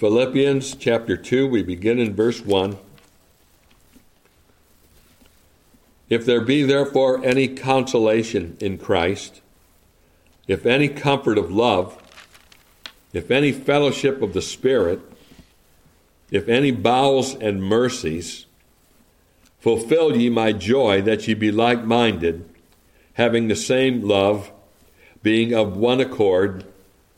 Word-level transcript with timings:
Philippians 0.00 0.76
chapter 0.76 1.14
2, 1.14 1.46
we 1.46 1.62
begin 1.62 1.98
in 1.98 2.14
verse 2.14 2.40
1. 2.40 2.78
If 6.08 6.24
there 6.24 6.40
be 6.40 6.62
therefore 6.62 7.22
any 7.22 7.48
consolation 7.48 8.56
in 8.60 8.78
Christ, 8.78 9.42
if 10.48 10.64
any 10.64 10.88
comfort 10.88 11.36
of 11.36 11.52
love, 11.52 12.02
if 13.12 13.30
any 13.30 13.52
fellowship 13.52 14.22
of 14.22 14.32
the 14.32 14.40
Spirit, 14.40 15.00
if 16.30 16.48
any 16.48 16.70
bowels 16.70 17.34
and 17.34 17.62
mercies, 17.62 18.46
fulfill 19.58 20.16
ye 20.16 20.30
my 20.30 20.52
joy 20.52 21.02
that 21.02 21.28
ye 21.28 21.34
be 21.34 21.52
like 21.52 21.84
minded, 21.84 22.48
having 23.12 23.48
the 23.48 23.54
same 23.54 24.00
love, 24.00 24.50
being 25.22 25.52
of 25.52 25.76
one 25.76 26.00
accord, 26.00 26.64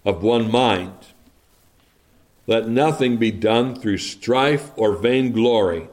of 0.04 0.24
one 0.24 0.50
mind. 0.50 1.11
Let 2.46 2.68
nothing 2.68 3.18
be 3.18 3.30
done 3.30 3.74
through 3.76 3.98
strife 3.98 4.72
or 4.76 4.96
vainglory, 4.96 5.88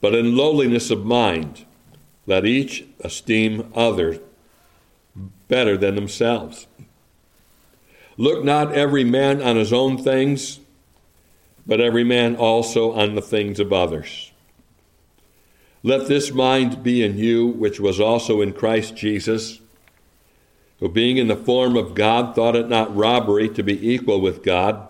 but 0.00 0.14
in 0.14 0.36
lowliness 0.36 0.90
of 0.90 1.04
mind. 1.04 1.66
Let 2.26 2.46
each 2.46 2.84
esteem 3.00 3.70
others 3.74 4.18
better 5.48 5.76
than 5.76 5.96
themselves. 5.96 6.66
Look 8.16 8.44
not 8.44 8.72
every 8.72 9.04
man 9.04 9.42
on 9.42 9.56
his 9.56 9.72
own 9.72 9.98
things, 9.98 10.60
but 11.66 11.80
every 11.80 12.04
man 12.04 12.36
also 12.36 12.92
on 12.92 13.14
the 13.14 13.22
things 13.22 13.60
of 13.60 13.72
others. 13.72 14.32
Let 15.82 16.08
this 16.08 16.30
mind 16.30 16.82
be 16.82 17.02
in 17.02 17.18
you, 17.18 17.46
which 17.46 17.80
was 17.80 17.98
also 17.98 18.40
in 18.42 18.52
Christ 18.52 18.96
Jesus, 18.96 19.60
who 20.78 20.88
being 20.88 21.16
in 21.16 21.28
the 21.28 21.36
form 21.36 21.76
of 21.76 21.94
God 21.94 22.34
thought 22.34 22.56
it 22.56 22.68
not 22.68 22.94
robbery 22.94 23.48
to 23.50 23.62
be 23.62 23.92
equal 23.92 24.20
with 24.20 24.42
God 24.42 24.89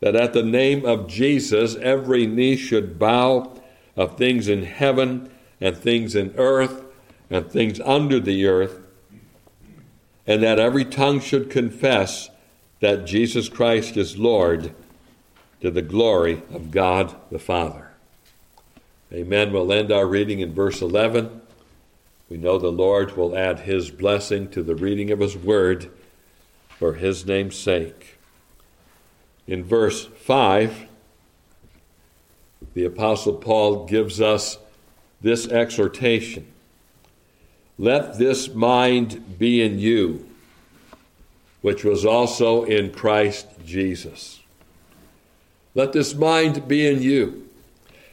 that 0.00 0.16
at 0.16 0.32
the 0.32 0.42
name 0.42 0.84
of 0.84 1.08
Jesus 1.08 1.76
every 1.76 2.26
knee 2.26 2.56
should 2.56 2.98
bow 2.98 3.60
of 3.96 4.16
things 4.16 4.48
in 4.48 4.62
heaven 4.62 5.30
and 5.60 5.76
things 5.76 6.14
in 6.14 6.34
earth 6.36 6.84
and 7.30 7.50
things 7.50 7.80
under 7.80 8.20
the 8.20 8.46
earth, 8.46 8.80
and 10.26 10.42
that 10.42 10.58
every 10.58 10.84
tongue 10.84 11.20
should 11.20 11.50
confess 11.50 12.30
that 12.80 13.06
Jesus 13.06 13.48
Christ 13.48 13.96
is 13.96 14.18
Lord 14.18 14.74
to 15.60 15.70
the 15.70 15.82
glory 15.82 16.42
of 16.52 16.70
God 16.70 17.16
the 17.30 17.38
Father. 17.38 17.90
Amen. 19.12 19.52
We'll 19.52 19.72
end 19.72 19.90
our 19.90 20.06
reading 20.06 20.40
in 20.40 20.52
verse 20.52 20.82
11. 20.82 21.40
We 22.28 22.36
know 22.36 22.58
the 22.58 22.72
Lord 22.72 23.16
will 23.16 23.36
add 23.36 23.60
his 23.60 23.90
blessing 23.90 24.50
to 24.50 24.62
the 24.62 24.74
reading 24.74 25.10
of 25.10 25.20
his 25.20 25.36
word 25.36 25.90
for 26.68 26.94
his 26.94 27.24
name's 27.24 27.56
sake. 27.56 28.15
In 29.46 29.62
verse 29.62 30.06
5, 30.06 30.86
the 32.74 32.84
Apostle 32.84 33.34
Paul 33.34 33.86
gives 33.86 34.20
us 34.20 34.58
this 35.20 35.48
exhortation 35.48 36.46
Let 37.78 38.18
this 38.18 38.52
mind 38.52 39.38
be 39.38 39.62
in 39.62 39.78
you, 39.78 40.28
which 41.62 41.84
was 41.84 42.04
also 42.04 42.64
in 42.64 42.92
Christ 42.92 43.46
Jesus. 43.64 44.40
Let 45.74 45.92
this 45.92 46.14
mind 46.14 46.66
be 46.66 46.86
in 46.86 47.02
you. 47.02 47.48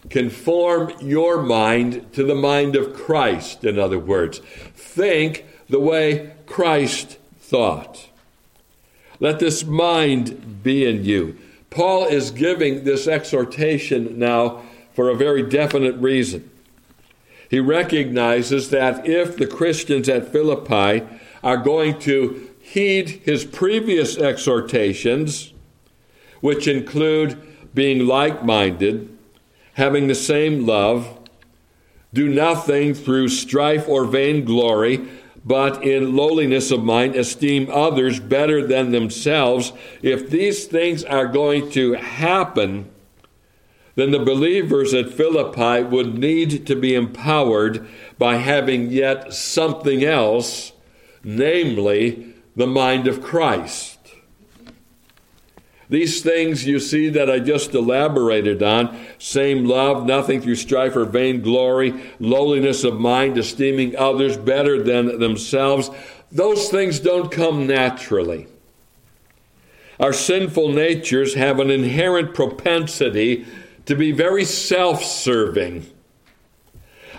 Conform 0.09 0.91
your 0.99 1.41
mind 1.41 2.11
to 2.13 2.23
the 2.23 2.35
mind 2.35 2.75
of 2.75 2.93
Christ, 2.93 3.63
in 3.63 3.79
other 3.79 3.99
words. 3.99 4.39
Think 4.75 5.45
the 5.69 5.79
way 5.79 6.33
Christ 6.45 7.17
thought. 7.39 8.09
Let 9.19 9.39
this 9.39 9.63
mind 9.63 10.63
be 10.63 10.85
in 10.85 11.05
you. 11.05 11.37
Paul 11.69 12.05
is 12.05 12.31
giving 12.31 12.83
this 12.83 13.07
exhortation 13.07 14.19
now 14.19 14.63
for 14.93 15.09
a 15.09 15.15
very 15.15 15.43
definite 15.43 15.95
reason. 15.95 16.49
He 17.49 17.59
recognizes 17.59 18.69
that 18.69 19.07
if 19.07 19.37
the 19.37 19.47
Christians 19.47 20.09
at 20.09 20.31
Philippi 20.31 21.05
are 21.43 21.57
going 21.57 21.99
to 21.99 22.49
heed 22.59 23.09
his 23.09 23.43
previous 23.43 24.17
exhortations, 24.17 25.53
which 26.41 26.67
include 26.67 27.39
being 27.73 28.07
like 28.07 28.43
minded, 28.43 29.15
having 29.73 30.07
the 30.07 30.15
same 30.15 30.65
love, 30.65 31.19
do 32.13 32.29
nothing 32.29 32.93
through 32.93 33.27
strife 33.27 33.87
or 33.87 34.05
vainglory, 34.05 35.07
but 35.45 35.83
in 35.83 36.15
lowliness 36.15 36.71
of 36.71 36.83
mind 36.83 37.15
esteem 37.15 37.69
others 37.71 38.19
better 38.19 38.65
than 38.65 38.91
themselves. 38.91 39.73
If 40.01 40.29
these 40.29 40.65
things 40.65 41.03
are 41.03 41.27
going 41.27 41.69
to 41.71 41.93
happen, 41.93 42.89
then 43.95 44.11
the 44.11 44.19
believers 44.19 44.93
at 44.93 45.11
Philippi 45.11 45.83
would 45.83 46.17
need 46.17 46.65
to 46.67 46.75
be 46.75 46.95
empowered 46.95 47.87
by 48.17 48.37
having 48.37 48.89
yet 48.89 49.33
something 49.33 50.03
else, 50.03 50.71
namely 51.23 52.33
the 52.55 52.67
mind 52.67 53.07
of 53.07 53.21
Christ. 53.21 53.92
These 55.93 56.23
things 56.23 56.65
you 56.65 56.79
see 56.79 57.09
that 57.09 57.29
I 57.29 57.37
just 57.37 57.75
elaborated 57.75 58.63
on 58.63 58.99
same 59.19 59.65
love, 59.65 60.07
nothing 60.07 60.41
through 60.41 60.55
strife 60.55 60.95
or 60.95 61.05
vainglory, 61.05 61.93
lowliness 62.19 62.83
of 62.83 62.99
mind, 62.99 63.37
esteeming 63.37 63.95
others 63.95 64.35
better 64.35 64.81
than 64.81 65.19
themselves 65.19 65.91
those 66.31 66.69
things 66.69 66.99
don't 66.99 67.31
come 67.31 67.67
naturally. 67.67 68.47
Our 69.99 70.13
sinful 70.13 70.69
natures 70.69 71.35
have 71.35 71.59
an 71.59 71.69
inherent 71.69 72.33
propensity 72.33 73.45
to 73.85 73.95
be 73.95 74.11
very 74.11 74.45
self 74.45 75.03
serving. 75.03 75.85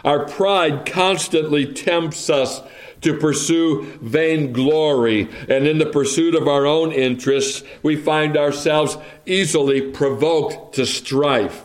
Our 0.05 0.27
pride 0.27 0.85
constantly 0.85 1.73
tempts 1.73 2.29
us 2.29 2.61
to 3.05 3.17
pursue 3.17 3.85
vainglory, 4.03 5.29
and 5.49 5.67
in 5.67 5.79
the 5.79 5.87
pursuit 5.87 6.35
of 6.35 6.49
our 6.49 6.67
own 6.67 6.91
interests, 6.93 7.63
we 7.83 7.97
find 7.97 8.37
ourselves 8.37 8.97
easily 9.27 9.81
provoked 9.81 10.75
to 10.75 10.85
strife. 10.85 11.65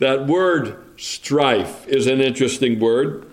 That 0.00 0.26
word 0.26 1.00
strife 1.00 1.86
is 1.86 2.06
an 2.06 2.20
interesting 2.20 2.78
word. 2.78 3.30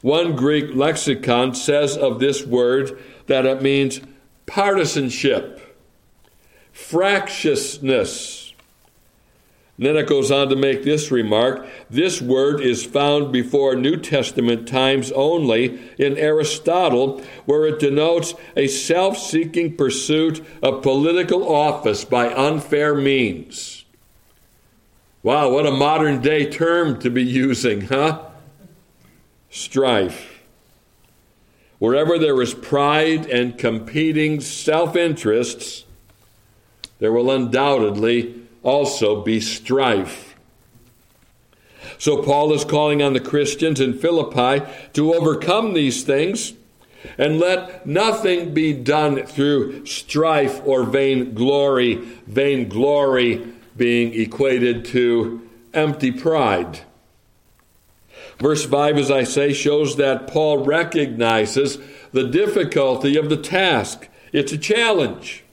One 0.00 0.34
Greek 0.34 0.74
lexicon 0.74 1.54
says 1.54 1.96
of 1.96 2.20
this 2.20 2.44
word 2.46 2.98
that 3.26 3.44
it 3.44 3.62
means 3.62 4.00
partisanship, 4.46 5.76
fractiousness, 6.72 8.47
then 9.78 9.96
it 9.96 10.08
goes 10.08 10.32
on 10.32 10.48
to 10.48 10.56
make 10.56 10.82
this 10.82 11.12
remark 11.12 11.64
this 11.88 12.20
word 12.20 12.60
is 12.60 12.84
found 12.84 13.32
before 13.32 13.76
New 13.76 13.96
Testament 13.96 14.66
times 14.66 15.12
only 15.12 15.78
in 15.96 16.18
Aristotle, 16.18 17.22
where 17.46 17.64
it 17.64 17.78
denotes 17.78 18.34
a 18.56 18.66
self 18.66 19.16
seeking 19.16 19.76
pursuit 19.76 20.44
of 20.62 20.82
political 20.82 21.48
office 21.48 22.04
by 22.04 22.34
unfair 22.34 22.94
means. 22.94 23.84
Wow, 25.22 25.50
what 25.50 25.66
a 25.66 25.70
modern 25.70 26.20
day 26.20 26.50
term 26.50 26.98
to 27.00 27.10
be 27.10 27.22
using, 27.22 27.82
huh? 27.82 28.22
Strife. 29.48 30.42
Wherever 31.78 32.18
there 32.18 32.40
is 32.42 32.54
pride 32.54 33.26
and 33.26 33.56
competing 33.56 34.40
self 34.40 34.96
interests, 34.96 35.84
there 36.98 37.12
will 37.12 37.30
undoubtedly 37.30 38.37
also 38.62 39.22
be 39.22 39.40
strife. 39.40 40.36
So, 41.98 42.22
Paul 42.22 42.52
is 42.52 42.64
calling 42.64 43.02
on 43.02 43.12
the 43.12 43.20
Christians 43.20 43.80
in 43.80 43.98
Philippi 43.98 44.64
to 44.92 45.14
overcome 45.14 45.74
these 45.74 46.04
things 46.04 46.52
and 47.16 47.38
let 47.38 47.86
nothing 47.86 48.54
be 48.54 48.72
done 48.72 49.24
through 49.24 49.86
strife 49.86 50.60
or 50.64 50.84
vain 50.84 51.34
glory, 51.34 51.94
vain 52.26 52.68
glory 52.68 53.44
being 53.76 54.14
equated 54.14 54.84
to 54.86 55.48
empty 55.72 56.12
pride. 56.12 56.80
Verse 58.38 58.64
5, 58.64 58.98
as 58.98 59.10
I 59.10 59.24
say, 59.24 59.52
shows 59.52 59.96
that 59.96 60.28
Paul 60.28 60.58
recognizes 60.64 61.78
the 62.12 62.28
difficulty 62.28 63.16
of 63.16 63.28
the 63.28 63.36
task. 63.36 64.08
It's 64.32 64.52
a 64.52 64.58
challenge. 64.58 65.44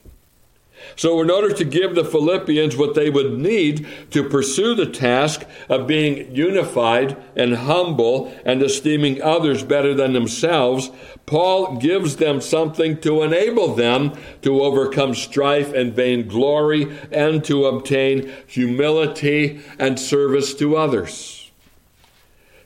So, 0.96 1.20
in 1.20 1.30
order 1.30 1.52
to 1.52 1.64
give 1.64 1.94
the 1.94 2.06
Philippians 2.06 2.74
what 2.74 2.94
they 2.94 3.10
would 3.10 3.38
need 3.38 3.86
to 4.12 4.26
pursue 4.26 4.74
the 4.74 4.86
task 4.86 5.44
of 5.68 5.86
being 5.86 6.34
unified 6.34 7.22
and 7.36 7.54
humble 7.54 8.34
and 8.46 8.62
esteeming 8.62 9.20
others 9.20 9.62
better 9.62 9.92
than 9.92 10.14
themselves, 10.14 10.90
Paul 11.26 11.76
gives 11.76 12.16
them 12.16 12.40
something 12.40 12.98
to 13.02 13.22
enable 13.22 13.74
them 13.74 14.14
to 14.40 14.62
overcome 14.62 15.14
strife 15.14 15.70
and 15.74 15.92
vainglory 15.92 16.96
and 17.12 17.44
to 17.44 17.66
obtain 17.66 18.32
humility 18.46 19.60
and 19.78 20.00
service 20.00 20.54
to 20.54 20.78
others. 20.78 21.50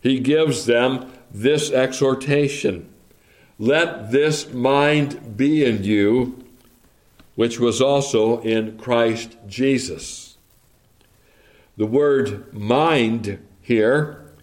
He 0.03 0.21
gives 0.21 0.67
them 0.67 1.13
this 1.33 1.73
exhortation 1.73 2.89
Let 3.59 4.13
this 4.13 4.53
mind 4.53 5.37
be 5.37 5.65
in 5.65 5.83
you 5.83 6.45
which 7.41 7.59
was 7.59 7.81
also 7.81 8.39
in 8.43 8.77
Christ 8.77 9.35
Jesus. 9.47 10.37
The 11.79 11.87
word 11.87 12.53
mind 12.53 13.39
here, 13.63 14.35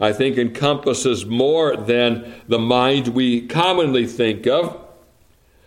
I 0.00 0.14
think, 0.14 0.38
encompasses 0.38 1.26
more 1.26 1.76
than 1.76 2.40
the 2.48 2.58
mind 2.58 3.08
we 3.08 3.46
commonly 3.46 4.06
think 4.06 4.46
of. 4.46 4.80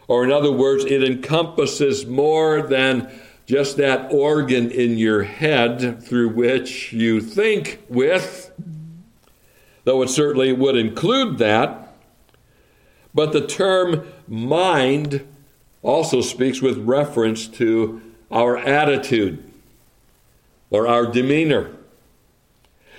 Or, 0.07 0.23
in 0.23 0.31
other 0.31 0.51
words, 0.51 0.83
it 0.85 1.03
encompasses 1.03 2.07
more 2.07 2.63
than 2.63 3.07
just 3.45 3.77
that 3.77 4.11
organ 4.11 4.71
in 4.71 4.97
your 4.97 5.21
head 5.21 6.03
through 6.03 6.29
which 6.29 6.91
you 6.91 7.21
think 7.21 7.83
with, 7.87 8.51
though 9.83 10.01
it 10.01 10.09
certainly 10.09 10.51
would 10.51 10.75
include 10.75 11.37
that. 11.37 11.93
But 13.13 13.31
the 13.31 13.45
term 13.45 14.11
mind 14.27 15.27
also 15.83 16.21
speaks 16.21 16.61
with 16.61 16.77
reference 16.79 17.47
to 17.47 18.01
our 18.31 18.57
attitude 18.57 19.43
or 20.71 20.87
our 20.87 21.05
demeanor. 21.05 21.71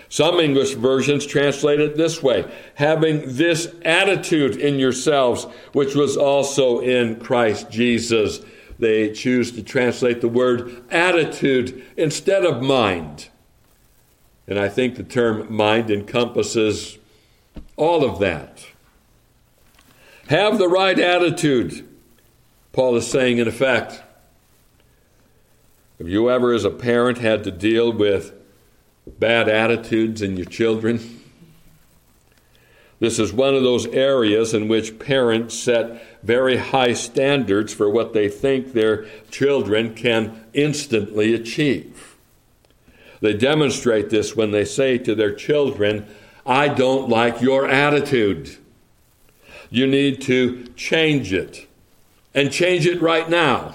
Some 0.08 0.38
English 0.38 0.74
versions 0.74 1.26
translate 1.26 1.80
it 1.80 1.96
this 1.96 2.22
way 2.22 2.48
having 2.74 3.22
this 3.24 3.74
attitude 3.84 4.56
in 4.56 4.78
yourselves, 4.78 5.44
which 5.72 5.96
was 5.96 6.16
also 6.16 6.78
in 6.78 7.18
Christ 7.18 7.70
Jesus. 7.70 8.40
They 8.78 9.12
choose 9.12 9.50
to 9.52 9.62
translate 9.62 10.20
the 10.20 10.28
word 10.28 10.84
attitude 10.90 11.84
instead 11.96 12.44
of 12.44 12.62
mind. 12.62 13.28
And 14.46 14.58
I 14.58 14.68
think 14.68 14.96
the 14.96 15.02
term 15.02 15.52
mind 15.52 15.90
encompasses 15.90 16.98
all 17.76 18.04
of 18.04 18.18
that. 18.18 18.66
Have 20.28 20.58
the 20.58 20.68
right 20.68 20.98
attitude. 20.98 21.88
Paul 22.74 22.96
is 22.96 23.06
saying, 23.06 23.38
in 23.38 23.46
effect, 23.46 24.02
have 25.98 26.08
you 26.08 26.28
ever, 26.28 26.52
as 26.52 26.64
a 26.64 26.70
parent, 26.70 27.18
had 27.18 27.44
to 27.44 27.52
deal 27.52 27.92
with 27.92 28.34
bad 29.06 29.48
attitudes 29.48 30.20
in 30.20 30.36
your 30.36 30.46
children? 30.46 31.22
This 32.98 33.20
is 33.20 33.32
one 33.32 33.54
of 33.54 33.62
those 33.62 33.86
areas 33.86 34.52
in 34.54 34.66
which 34.66 34.98
parents 34.98 35.56
set 35.56 36.24
very 36.24 36.56
high 36.56 36.94
standards 36.94 37.72
for 37.72 37.88
what 37.88 38.12
they 38.12 38.28
think 38.28 38.72
their 38.72 39.06
children 39.30 39.94
can 39.94 40.44
instantly 40.52 41.32
achieve. 41.32 42.16
They 43.20 43.34
demonstrate 43.34 44.10
this 44.10 44.34
when 44.34 44.50
they 44.50 44.64
say 44.64 44.98
to 44.98 45.14
their 45.14 45.32
children, 45.32 46.08
I 46.44 46.66
don't 46.66 47.08
like 47.08 47.40
your 47.40 47.68
attitude. 47.68 48.56
You 49.70 49.86
need 49.86 50.20
to 50.22 50.66
change 50.74 51.32
it 51.32 51.68
and 52.34 52.50
change 52.50 52.86
it 52.86 53.00
right 53.00 53.28
now. 53.28 53.74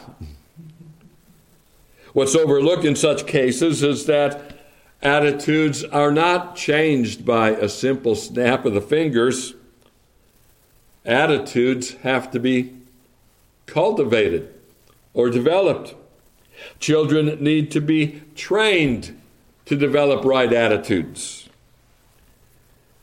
What's 2.13 2.35
overlooked 2.35 2.85
in 2.85 2.95
such 2.95 3.27
cases 3.27 3.83
is 3.83 4.05
that 4.07 4.57
attitudes 5.01 5.83
are 5.85 6.11
not 6.11 6.55
changed 6.55 7.25
by 7.25 7.51
a 7.51 7.69
simple 7.69 8.15
snap 8.15 8.65
of 8.65 8.73
the 8.73 8.81
fingers. 8.81 9.53
Attitudes 11.05 11.93
have 12.01 12.29
to 12.31 12.39
be 12.39 12.73
cultivated 13.65 14.53
or 15.13 15.29
developed. 15.29 15.95
Children 16.79 17.41
need 17.41 17.71
to 17.71 17.79
be 17.79 18.21
trained 18.35 19.17
to 19.65 19.75
develop 19.75 20.25
right 20.25 20.51
attitudes. 20.51 21.47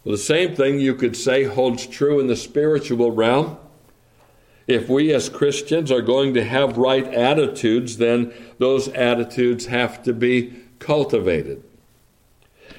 Well, 0.04 0.12
the 0.12 0.18
same 0.18 0.54
thing 0.54 0.78
you 0.78 0.94
could 0.94 1.16
say 1.16 1.44
holds 1.44 1.86
true 1.86 2.20
in 2.20 2.26
the 2.26 2.36
spiritual 2.36 3.12
realm. 3.12 3.56
If 4.66 4.88
we 4.88 5.12
as 5.14 5.28
Christians 5.28 5.92
are 5.92 6.02
going 6.02 6.34
to 6.34 6.44
have 6.44 6.76
right 6.76 7.06
attitudes, 7.06 7.98
then 7.98 8.32
those 8.58 8.88
attitudes 8.88 9.66
have 9.66 10.02
to 10.02 10.12
be 10.12 10.54
cultivated. 10.78 11.62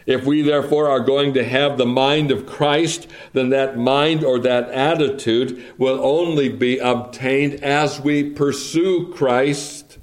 If 0.05 0.25
we 0.25 0.41
therefore 0.41 0.89
are 0.89 1.01
going 1.01 1.33
to 1.33 1.43
have 1.43 1.77
the 1.77 1.85
mind 1.85 2.31
of 2.31 2.45
Christ, 2.45 3.07
then 3.33 3.49
that 3.49 3.77
mind 3.77 4.23
or 4.23 4.39
that 4.39 4.69
attitude 4.69 5.63
will 5.77 5.99
only 6.01 6.47
be 6.47 6.77
obtained 6.77 7.55
as 7.63 7.99
we 7.99 8.31
pursue 8.31 9.11
Christ, 9.13 9.97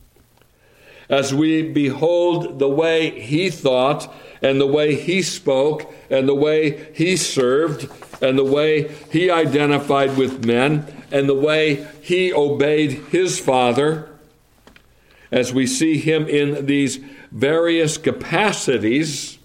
as 1.08 1.34
we 1.34 1.62
behold 1.62 2.58
the 2.58 2.68
way 2.68 3.18
He 3.18 3.48
thought, 3.48 4.12
and 4.42 4.60
the 4.60 4.66
way 4.66 4.94
He 4.94 5.22
spoke, 5.22 5.90
and 6.10 6.28
the 6.28 6.34
way 6.34 6.92
He 6.94 7.16
served, 7.16 7.88
and 8.22 8.38
the 8.38 8.44
way 8.44 8.94
He 9.10 9.30
identified 9.30 10.18
with 10.18 10.44
men, 10.44 10.86
and 11.14 11.28
the 11.28 11.34
way 11.34 11.86
he 12.02 12.32
obeyed 12.32 12.90
his 12.90 13.38
father, 13.38 14.08
as 15.30 15.54
we 15.54 15.64
see 15.64 15.96
him 15.96 16.26
in 16.26 16.66
these 16.66 16.96
various 17.30 17.96
capacities, 17.96 19.38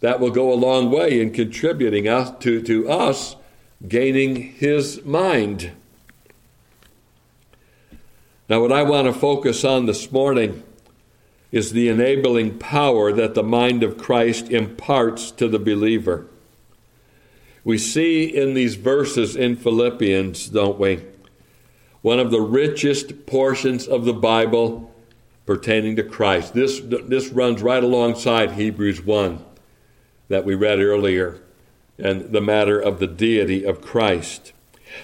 that 0.00 0.18
will 0.18 0.32
go 0.32 0.52
a 0.52 0.54
long 0.54 0.90
way 0.90 1.20
in 1.20 1.32
contributing 1.32 2.08
us 2.08 2.32
to, 2.40 2.60
to 2.60 2.90
us 2.90 3.36
gaining 3.86 4.34
his 4.34 5.04
mind. 5.04 5.70
Now, 8.48 8.60
what 8.60 8.72
I 8.72 8.82
want 8.82 9.06
to 9.06 9.12
focus 9.12 9.64
on 9.64 9.86
this 9.86 10.10
morning 10.10 10.64
is 11.52 11.70
the 11.70 11.88
enabling 11.88 12.58
power 12.58 13.12
that 13.12 13.34
the 13.34 13.44
mind 13.44 13.84
of 13.84 13.98
Christ 13.98 14.50
imparts 14.50 15.30
to 15.30 15.46
the 15.46 15.60
believer. 15.60 16.26
We 17.64 17.78
see 17.78 18.24
in 18.24 18.54
these 18.54 18.74
verses 18.74 19.34
in 19.34 19.56
Philippians, 19.56 20.50
don't 20.50 20.78
we? 20.78 21.02
One 22.02 22.20
of 22.20 22.30
the 22.30 22.42
richest 22.42 23.26
portions 23.26 23.88
of 23.88 24.04
the 24.04 24.12
Bible 24.12 24.94
pertaining 25.46 25.96
to 25.96 26.02
Christ. 26.02 26.52
This, 26.52 26.80
this 26.80 27.28
runs 27.28 27.62
right 27.62 27.82
alongside 27.82 28.52
Hebrews 28.52 29.02
1 29.02 29.42
that 30.28 30.44
we 30.44 30.54
read 30.54 30.78
earlier 30.78 31.40
and 31.98 32.32
the 32.32 32.40
matter 32.40 32.78
of 32.78 32.98
the 32.98 33.06
deity 33.06 33.64
of 33.64 33.80
Christ. 33.80 34.52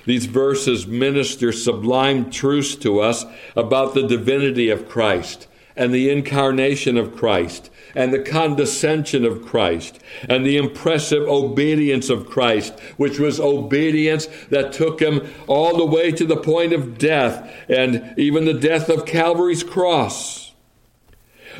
These 0.05 0.26
verses 0.26 0.87
minister 0.87 1.52
sublime 1.52 2.31
truths 2.31 2.75
to 2.76 3.00
us 3.00 3.25
about 3.57 3.95
the 3.95 4.07
divinity 4.07 4.69
of 4.71 4.88
Christ 4.88 5.47
and 5.76 5.93
the 5.95 6.11
incarnation 6.11 6.97
of 6.97 7.17
Christ 7.17 7.70
and 7.94 8.12
the 8.12 8.23
condescension 8.23 9.25
of 9.25 9.44
Christ 9.44 10.00
and 10.28 10.44
the 10.44 10.56
impressive 10.56 11.28
obedience 11.28 12.09
of 12.09 12.28
Christ, 12.28 12.78
which 12.97 13.18
was 13.18 13.40
obedience 13.40 14.28
that 14.50 14.73
took 14.73 15.00
him 15.00 15.28
all 15.47 15.76
the 15.76 15.87
way 15.87 16.11
to 16.12 16.25
the 16.25 16.37
point 16.37 16.73
of 16.73 16.99
death 16.99 17.50
and 17.68 18.14
even 18.18 18.44
the 18.44 18.54
death 18.54 18.88
of 18.88 19.06
Calvary's 19.06 19.62
cross. 19.62 20.50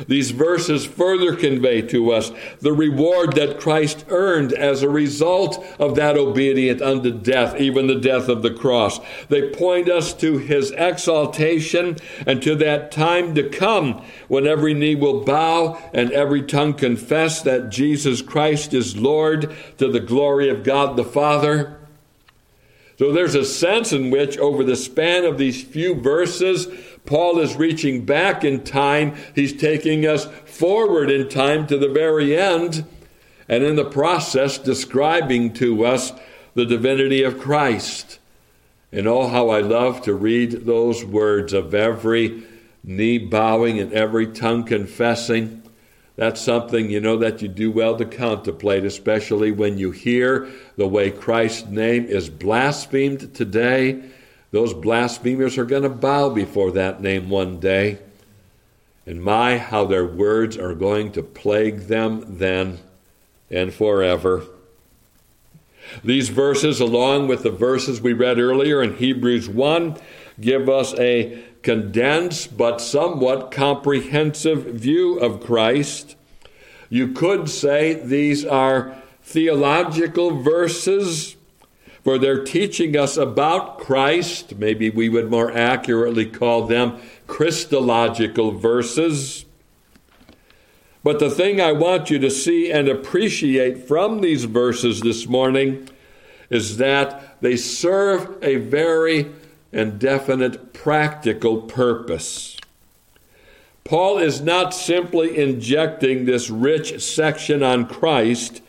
These 0.07 0.31
verses 0.31 0.85
further 0.85 1.35
convey 1.35 1.81
to 1.83 2.11
us 2.11 2.31
the 2.59 2.73
reward 2.73 3.33
that 3.35 3.59
Christ 3.59 4.05
earned 4.09 4.53
as 4.53 4.81
a 4.81 4.89
result 4.89 5.63
of 5.79 5.95
that 5.95 6.17
obedience 6.17 6.81
unto 6.81 7.11
death, 7.11 7.59
even 7.59 7.87
the 7.87 7.99
death 7.99 8.29
of 8.29 8.41
the 8.41 8.53
cross. 8.53 8.99
They 9.29 9.49
point 9.49 9.89
us 9.89 10.13
to 10.15 10.37
his 10.37 10.71
exaltation 10.71 11.97
and 12.25 12.41
to 12.43 12.55
that 12.55 12.91
time 12.91 13.35
to 13.35 13.49
come 13.49 14.03
when 14.27 14.47
every 14.47 14.73
knee 14.73 14.95
will 14.95 15.23
bow 15.23 15.77
and 15.93 16.11
every 16.11 16.43
tongue 16.43 16.73
confess 16.73 17.41
that 17.41 17.69
Jesus 17.69 18.21
Christ 18.21 18.73
is 18.73 18.97
Lord 18.97 19.55
to 19.77 19.91
the 19.91 19.99
glory 19.99 20.49
of 20.49 20.63
God 20.63 20.95
the 20.95 21.03
Father. 21.03 21.80
So 23.01 23.11
there's 23.11 23.33
a 23.33 23.43
sense 23.43 23.93
in 23.93 24.11
which, 24.11 24.37
over 24.37 24.63
the 24.63 24.75
span 24.75 25.25
of 25.25 25.39
these 25.39 25.63
few 25.63 25.95
verses, 25.95 26.67
Paul 27.03 27.39
is 27.39 27.55
reaching 27.55 28.05
back 28.05 28.43
in 28.43 28.63
time. 28.63 29.15
He's 29.33 29.53
taking 29.53 30.05
us 30.05 30.25
forward 30.45 31.09
in 31.09 31.27
time 31.27 31.65
to 31.65 31.79
the 31.79 31.89
very 31.89 32.37
end, 32.37 32.85
and 33.49 33.63
in 33.63 33.75
the 33.75 33.85
process, 33.85 34.59
describing 34.59 35.51
to 35.53 35.83
us 35.83 36.13
the 36.53 36.63
divinity 36.63 37.23
of 37.23 37.39
Christ. 37.39 38.19
And 38.91 39.07
oh, 39.07 39.29
how 39.29 39.49
I 39.49 39.61
love 39.61 40.03
to 40.03 40.13
read 40.13 40.67
those 40.67 41.03
words 41.03 41.53
of 41.53 41.73
every 41.73 42.43
knee 42.83 43.17
bowing 43.17 43.79
and 43.79 43.91
every 43.93 44.27
tongue 44.27 44.63
confessing. 44.63 45.60
That's 46.15 46.41
something, 46.41 46.89
you 46.89 46.99
know, 46.99 47.17
that 47.17 47.41
you 47.41 47.47
do 47.47 47.71
well 47.71 47.97
to 47.97 48.05
contemplate, 48.05 48.83
especially 48.83 49.51
when 49.51 49.77
you 49.77 49.91
hear 49.91 50.49
the 50.75 50.87
way 50.87 51.09
Christ's 51.09 51.67
name 51.67 52.05
is 52.05 52.29
blasphemed 52.29 53.33
today 53.33 54.03
Those 54.51 54.73
blasphemers 54.73 55.57
are 55.57 55.65
going 55.65 55.83
to 55.83 55.89
bow 55.89 56.29
before 56.29 56.71
that 56.71 57.01
name 57.01 57.29
one 57.29 57.59
day. 57.59 57.99
And 59.05 59.23
my, 59.23 59.57
how 59.57 59.85
their 59.85 60.05
words 60.05 60.57
are 60.57 60.75
going 60.75 61.13
to 61.13 61.23
plague 61.23 61.87
them 61.87 62.37
then 62.37 62.79
and 63.49 63.73
forever. 63.73 64.43
These 66.03 66.29
verses, 66.29 66.79
along 66.79 67.27
with 67.27 67.43
the 67.43 67.49
verses 67.49 68.01
we 68.01 68.13
read 68.13 68.39
earlier 68.39 68.83
in 68.83 68.97
Hebrews 68.97 69.49
1, 69.49 69.97
give 70.39 70.69
us 70.69 70.93
a 70.99 71.43
condensed 71.63 72.57
but 72.57 72.81
somewhat 72.81 73.51
comprehensive 73.51 74.65
view 74.65 75.19
of 75.19 75.43
Christ. 75.43 76.15
You 76.89 77.09
could 77.09 77.49
say 77.49 77.93
these 77.93 78.45
are 78.45 78.95
theological 79.23 80.41
verses, 80.41 81.35
for 82.03 82.17
they're 82.17 82.43
teaching 82.43 82.97
us 82.97 83.15
about 83.15 83.77
Christ. 83.77 84.55
Maybe 84.57 84.89
we 84.89 85.07
would 85.07 85.29
more 85.29 85.51
accurately 85.51 86.25
call 86.25 86.65
them 86.65 86.99
Christological 87.27 88.51
verses. 88.51 89.45
But 91.03 91.19
the 91.19 91.29
thing 91.29 91.61
I 91.61 91.71
want 91.71 92.09
you 92.09 92.19
to 92.19 92.29
see 92.29 92.71
and 92.71 92.87
appreciate 92.87 93.87
from 93.87 94.21
these 94.21 94.45
verses 94.45 95.01
this 95.01 95.27
morning 95.27 95.89
is 96.49 96.77
that 96.77 97.37
they 97.41 97.55
serve 97.55 98.37
a 98.43 98.57
very 98.57 99.31
and 99.71 99.99
definite 99.99 100.73
practical 100.73 101.61
purpose. 101.61 102.57
Paul 103.83 104.19
is 104.19 104.41
not 104.41 104.73
simply 104.73 105.37
injecting 105.37 106.25
this 106.25 106.49
rich 106.49 107.01
section 107.03 107.63
on 107.63 107.87
Christ 107.87 108.61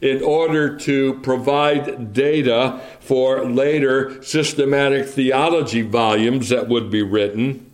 in 0.00 0.22
order 0.22 0.76
to 0.76 1.14
provide 1.20 2.12
data 2.12 2.80
for 3.00 3.44
later 3.44 4.22
systematic 4.22 5.06
theology 5.06 5.82
volumes 5.82 6.50
that 6.50 6.68
would 6.68 6.90
be 6.90 7.02
written. 7.02 7.70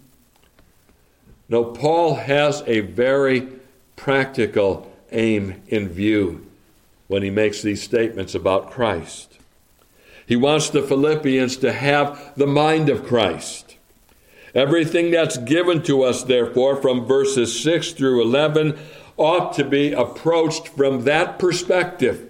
No, 1.49 1.65
Paul 1.65 2.15
has 2.17 2.63
a 2.67 2.81
very 2.81 3.49
practical 3.97 4.91
aim 5.11 5.63
in 5.69 5.89
view 5.89 6.47
when 7.09 7.23
he 7.23 7.31
makes 7.31 7.61
these 7.63 7.83
statements 7.83 8.35
about 8.35 8.71
Christ. 8.71 9.32
He 10.27 10.37
wants 10.37 10.71
the 10.71 10.83
Philippians 10.83 11.57
to 11.59 11.73
have 11.73 12.33
the 12.37 12.47
mind 12.47 12.89
of 12.89 13.05
Christ. 13.05 13.77
Everything 14.55 15.11
that's 15.11 15.39
given 15.39 15.83
to 15.85 16.03
us, 16.03 16.23
therefore, 16.23 16.77
from 16.77 17.07
verses 17.07 17.61
6 17.63 17.93
through 17.93 18.23
11, 18.23 18.79
ought 19.17 19.55
to 19.55 19.65
be 19.65 19.93
approached 19.93 20.69
from 20.69 21.05
that 21.05 21.39
perspective. 21.39 22.29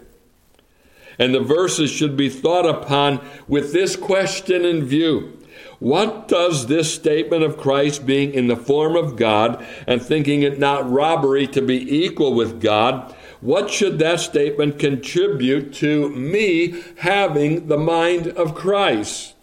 And 1.19 1.35
the 1.35 1.41
verses 1.41 1.91
should 1.91 2.17
be 2.17 2.29
thought 2.29 2.67
upon 2.67 3.21
with 3.47 3.73
this 3.73 3.97
question 3.97 4.65
in 4.65 4.85
view 4.85 5.39
what 5.83 6.29
does 6.29 6.69
this 6.69 6.95
statement 6.95 7.43
of 7.43 7.59
Christ 7.59 8.07
being 8.07 8.33
in 8.35 8.47
the 8.47 8.57
form 8.57 8.95
of 8.95 9.17
God 9.17 9.67
and 9.85 10.01
thinking 10.01 10.43
it 10.43 10.61
not 10.61 10.89
robbery 10.89 11.49
to 11.49 11.61
be 11.61 12.05
equal 12.05 12.35
with 12.35 12.61
God, 12.61 13.13
what 13.43 13.71
should 13.71 13.99
that 13.99 14.21
statement 14.21 14.79
contribute 14.79 15.75
to 15.75 16.09
me 16.11 16.81
having 16.99 17.67
the 17.67 17.77
mind 17.77 18.29
of 18.29 18.55
Christ? 18.55 19.35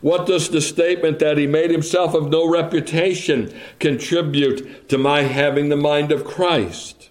What 0.00 0.26
does 0.26 0.48
the 0.48 0.60
statement 0.60 1.18
that 1.18 1.36
he 1.36 1.48
made 1.48 1.72
himself 1.72 2.14
of 2.14 2.30
no 2.30 2.48
reputation 2.48 3.52
contribute 3.80 4.88
to 4.88 4.98
my 4.98 5.22
having 5.22 5.68
the 5.68 5.76
mind 5.76 6.12
of 6.12 6.24
Christ? 6.24 7.10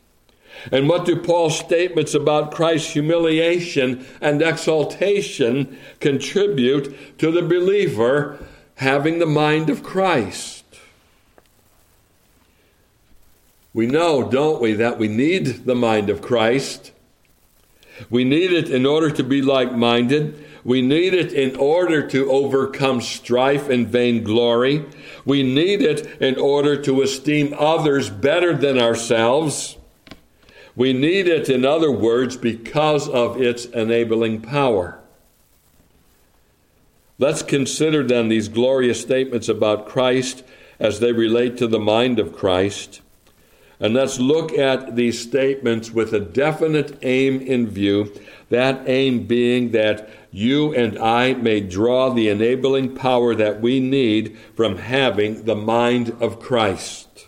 And 0.72 0.88
what 0.88 1.06
do 1.06 1.18
Paul's 1.18 1.60
statements 1.60 2.14
about 2.14 2.52
Christ's 2.52 2.94
humiliation 2.94 4.06
and 4.22 4.42
exaltation 4.42 5.78
contribute 6.00 7.18
to 7.20 7.32
the 7.32 7.42
believer 7.42 8.40
having 8.76 9.20
the 9.20 9.26
mind 9.26 9.70
of 9.70 9.84
Christ? 9.84 10.59
We 13.74 13.86
know, 13.86 14.30
don't 14.30 14.62
we, 14.62 14.74
that 14.74 14.98
we 14.98 15.08
need 15.08 15.66
the 15.66 15.76
mind 15.76 16.10
of 16.10 16.22
Christ. 16.22 16.92
We 18.10 18.24
need 18.24 18.52
it 18.52 18.70
in 18.70 18.86
order 18.86 19.12
to 19.12 19.24
be 19.24 19.42
like 19.42 19.74
minded. 19.74 20.46
We 20.64 20.82
need 20.82 21.14
it 21.14 21.32
in 21.32 21.56
order 21.56 22.06
to 22.08 22.32
overcome 22.32 23.02
strife 23.02 23.70
and 23.70 23.88
vainglory. 23.88 24.86
We 25.26 25.44
need 25.44 25.82
it 25.82 26.22
in 26.22 26.38
order 26.40 26.82
to 26.84 27.02
esteem 27.02 27.54
others 27.58 28.10
better 28.10 28.56
than 28.56 28.80
ourselves. 28.80 29.78
We 30.76 30.94
need 30.94 31.28
it, 31.28 31.50
in 31.50 31.66
other 31.66 31.92
words, 31.92 32.38
because 32.38 33.08
of 33.10 33.42
its 33.42 33.66
enabling 33.66 34.42
power. 34.42 35.00
Let's 37.18 37.44
consider 37.44 38.02
then 38.02 38.30
these 38.30 38.48
glorious 38.48 39.02
statements 39.02 39.50
about 39.50 39.88
Christ 39.88 40.44
as 40.80 41.02
they 41.02 41.12
relate 41.12 41.58
to 41.58 41.68
the 41.68 41.80
mind 41.80 42.18
of 42.18 42.34
Christ. 42.34 43.02
And 43.80 43.94
let's 43.94 44.20
look 44.20 44.52
at 44.52 44.96
these 44.96 45.22
statements 45.22 45.92
with 45.92 46.14
a 46.14 46.20
definite 46.20 46.98
aim 47.02 47.40
in 47.42 47.70
view, 47.70 48.14
that 48.50 48.84
aim 48.88 49.26
being 49.26 49.72
that 49.72 50.10
you 50.32 50.74
and 50.74 50.98
I 51.00 51.34
may 51.34 51.62
draw 51.62 52.10
the 52.10 52.28
enabling 52.28 52.96
power 52.96 53.34
that 53.36 53.62
we 53.62 53.80
need 53.80 54.38
from 54.56 54.78
having 54.78 55.46
the 55.46 55.56
mind 55.56 56.16
of 56.20 56.40
Christ. 56.40 57.28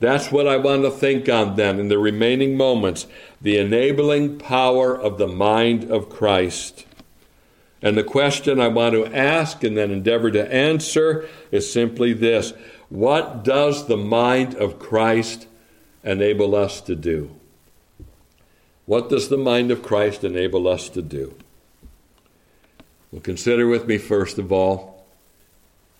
That's 0.00 0.30
what 0.30 0.46
I 0.46 0.56
want 0.56 0.82
to 0.82 0.90
think 0.90 1.28
on 1.28 1.56
then 1.56 1.78
in 1.78 1.88
the 1.88 1.98
remaining 1.98 2.56
moments 2.56 3.06
the 3.40 3.58
enabling 3.58 4.38
power 4.38 4.98
of 4.98 5.18
the 5.18 5.28
mind 5.28 5.90
of 5.90 6.08
Christ. 6.08 6.86
And 7.82 7.96
the 7.96 8.04
question 8.04 8.58
I 8.58 8.68
want 8.68 8.94
to 8.94 9.06
ask 9.06 9.62
and 9.62 9.76
then 9.76 9.90
endeavor 9.90 10.30
to 10.30 10.52
answer 10.52 11.28
is 11.50 11.70
simply 11.70 12.12
this 12.12 12.52
What 12.88 13.42
does 13.44 13.86
the 13.86 13.96
mind 13.96 14.54
of 14.54 14.78
Christ 14.78 15.46
enable 16.04 16.54
us 16.54 16.80
to 16.82 16.94
do? 16.94 17.34
What 18.86 19.08
does 19.08 19.28
the 19.28 19.36
mind 19.36 19.70
of 19.70 19.82
Christ 19.82 20.22
enable 20.22 20.68
us 20.68 20.88
to 20.90 21.02
do? 21.02 21.34
Well, 23.10 23.20
consider 23.20 23.66
with 23.66 23.86
me, 23.86 23.98
first 23.98 24.38
of 24.38 24.52
all, 24.52 25.04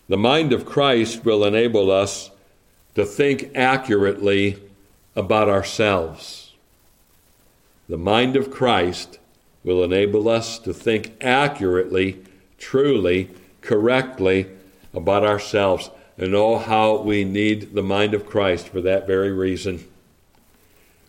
the 0.09 0.17
mind 0.17 0.53
of 0.53 0.65
Christ 0.65 1.25
will 1.25 1.45
enable 1.45 1.91
us 1.91 2.31
to 2.95 3.05
think 3.05 3.51
accurately 3.57 4.63
about 5.17 5.49
ourselves. 5.49 6.53
The 7.89 7.99
mind 7.99 8.37
of 8.37 8.51
Christ 8.51 9.19
will 9.65 9.83
enable 9.83 10.29
us 10.29 10.61
to 10.61 10.73
think 10.73 11.15
accurately, 11.21 12.23
truly, 12.59 13.31
correctly 13.61 14.47
about 14.95 15.25
ourselves. 15.25 15.91
And 16.19 16.35
oh, 16.35 16.59
how 16.59 16.99
we 16.99 17.25
need 17.25 17.75
the 17.75 17.83
mind 17.83 18.15
of 18.15 18.27
Christ 18.27 18.69
for 18.69 18.81
that 18.81 19.07
very 19.07 19.33
reason. 19.33 19.87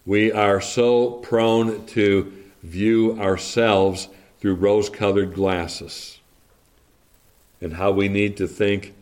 We 0.05 0.31
are 0.31 0.59
so 0.59 1.11
prone 1.11 1.85
to 1.87 2.33
view 2.63 3.19
ourselves 3.19 4.09
through 4.39 4.55
rose 4.55 4.89
colored 4.89 5.33
glasses. 5.33 6.19
And 7.61 7.73
how 7.73 7.91
we 7.91 8.07
need 8.09 8.37
to 8.37 8.47
think 8.47 8.93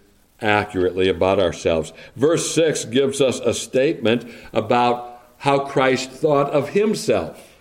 accurately 0.42 1.10
about 1.10 1.40
ourselves. 1.40 1.92
Verse 2.16 2.54
6 2.54 2.86
gives 2.86 3.20
us 3.20 3.40
a 3.40 3.54
statement 3.54 4.30
about 4.54 5.22
how 5.38 5.60
Christ 5.60 6.12
thought 6.12 6.52
of 6.52 6.70
himself. 6.70 7.56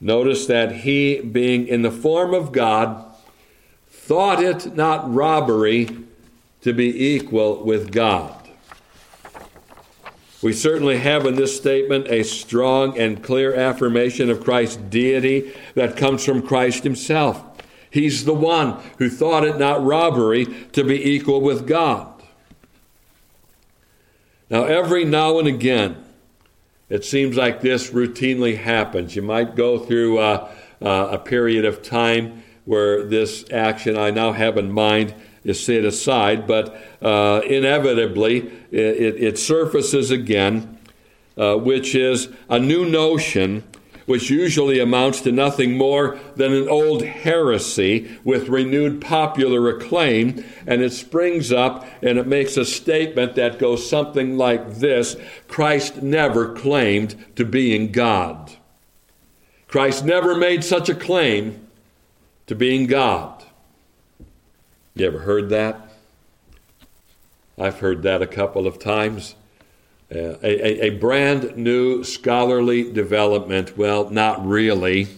Notice 0.00 0.46
that 0.46 0.72
he, 0.72 1.20
being 1.20 1.66
in 1.66 1.82
the 1.82 1.90
form 1.90 2.34
of 2.34 2.52
God, 2.52 3.04
thought 3.88 4.42
it 4.42 4.74
not 4.74 5.12
robbery 5.12 5.88
to 6.62 6.72
be 6.72 7.14
equal 7.14 7.62
with 7.64 7.92
God. 7.92 8.42
We 10.42 10.52
certainly 10.52 10.98
have 10.98 11.24
in 11.24 11.36
this 11.36 11.56
statement 11.56 12.08
a 12.08 12.24
strong 12.24 12.98
and 12.98 13.22
clear 13.22 13.54
affirmation 13.54 14.28
of 14.28 14.42
Christ's 14.42 14.76
deity 14.76 15.52
that 15.74 15.96
comes 15.96 16.24
from 16.24 16.42
Christ 16.42 16.82
himself. 16.82 17.44
He's 17.90 18.24
the 18.24 18.34
one 18.34 18.82
who 18.98 19.08
thought 19.08 19.44
it 19.44 19.58
not 19.58 19.84
robbery 19.84 20.46
to 20.72 20.82
be 20.82 21.10
equal 21.12 21.40
with 21.40 21.66
God. 21.66 22.08
Now, 24.50 24.64
every 24.64 25.04
now 25.04 25.38
and 25.38 25.46
again, 25.46 26.04
it 26.88 27.04
seems 27.04 27.36
like 27.36 27.60
this 27.60 27.90
routinely 27.90 28.58
happens. 28.58 29.14
You 29.14 29.22
might 29.22 29.54
go 29.54 29.78
through 29.78 30.18
uh, 30.18 30.50
uh, 30.80 31.08
a 31.12 31.18
period 31.18 31.64
of 31.64 31.82
time 31.82 32.42
where 32.64 33.04
this 33.06 33.44
action 33.52 33.96
I 33.96 34.10
now 34.10 34.32
have 34.32 34.58
in 34.58 34.72
mind 34.72 35.14
is 35.44 35.64
set 35.64 35.84
aside, 35.84 36.46
but 36.46 36.76
uh, 37.00 37.40
inevitably 37.46 38.48
it, 38.70 39.22
it, 39.22 39.38
surfaces 39.38 40.10
again, 40.10 40.78
uh, 41.36 41.56
which 41.56 41.94
is 41.94 42.28
a 42.48 42.58
new 42.58 42.84
notion 42.84 43.64
which 44.06 44.30
usually 44.30 44.80
amounts 44.80 45.20
to 45.20 45.32
nothing 45.32 45.76
more 45.76 46.18
than 46.36 46.52
an 46.52 46.68
old 46.68 47.02
heresy 47.02 48.18
with 48.24 48.48
renewed 48.48 49.00
popular 49.00 49.68
acclaim, 49.68 50.44
and 50.66 50.82
it 50.82 50.92
springs 50.92 51.52
up 51.52 51.86
and 52.02 52.18
it 52.18 52.26
makes 52.26 52.56
a 52.56 52.64
statement 52.64 53.34
that 53.36 53.58
goes 53.58 53.88
something 53.88 54.36
like 54.36 54.74
this 54.74 55.16
Christ 55.48 56.02
never 56.02 56.54
claimed 56.54 57.14
to 57.36 57.44
being 57.44 57.92
God. 57.92 58.52
Christ 59.68 60.04
never 60.04 60.34
made 60.34 60.64
such 60.64 60.88
a 60.88 60.94
claim 60.94 61.66
to 62.46 62.54
being 62.54 62.86
God. 62.86 63.31
You 64.94 65.06
ever 65.06 65.20
heard 65.20 65.48
that? 65.50 65.88
I've 67.58 67.80
heard 67.80 68.02
that 68.02 68.20
a 68.20 68.26
couple 68.26 68.66
of 68.66 68.78
times. 68.78 69.34
Uh, 70.14 70.36
a, 70.42 70.86
a, 70.86 70.90
brand 70.90 71.56
new 71.56 72.04
scholarly 72.04 72.92
development. 72.92 73.78
Well, 73.78 74.10
not 74.10 74.46
really. 74.46 75.08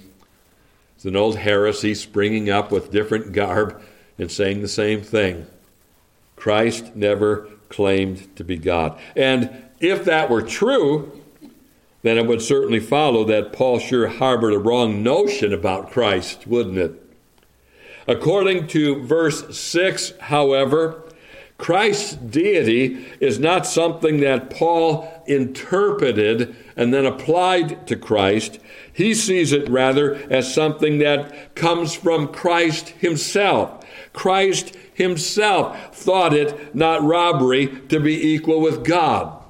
It's 0.94 1.04
an 1.04 1.16
old 1.16 1.38
heresy 1.38 1.94
springing 1.96 2.48
up 2.48 2.70
with 2.70 2.92
different 2.92 3.32
garb 3.32 3.82
and 4.16 4.30
saying 4.30 4.62
the 4.62 4.68
same 4.68 5.02
thing. 5.02 5.46
Christ 6.36 6.94
never 6.94 7.48
claimed 7.68 8.36
to 8.36 8.44
be 8.44 8.56
God. 8.56 8.96
And 9.16 9.64
if 9.80 10.04
that 10.04 10.30
were 10.30 10.42
true, 10.42 11.20
then 12.02 12.16
it 12.16 12.26
would 12.26 12.42
certainly 12.42 12.78
follow 12.78 13.24
that 13.24 13.52
Paul 13.52 13.80
sure 13.80 14.06
harbored 14.06 14.52
a 14.52 14.58
wrong 14.58 15.02
notion 15.02 15.52
about 15.52 15.90
Christ, 15.90 16.46
wouldn't 16.46 16.78
it? 16.78 17.03
According 18.06 18.66
to 18.68 19.02
verse 19.02 19.56
6, 19.56 20.14
however, 20.20 21.02
Christ's 21.56 22.14
deity 22.14 23.06
is 23.20 23.38
not 23.38 23.66
something 23.66 24.20
that 24.20 24.50
Paul 24.50 25.22
interpreted 25.26 26.54
and 26.76 26.92
then 26.92 27.06
applied 27.06 27.86
to 27.86 27.96
Christ. 27.96 28.58
He 28.92 29.14
sees 29.14 29.52
it 29.52 29.68
rather 29.68 30.16
as 30.30 30.52
something 30.52 30.98
that 30.98 31.54
comes 31.54 31.94
from 31.94 32.28
Christ 32.28 32.90
himself. 32.90 33.84
Christ 34.12 34.76
himself 34.92 35.96
thought 35.96 36.34
it 36.34 36.74
not 36.74 37.02
robbery 37.02 37.68
to 37.88 38.00
be 38.00 38.34
equal 38.34 38.60
with 38.60 38.84
God. 38.84 39.42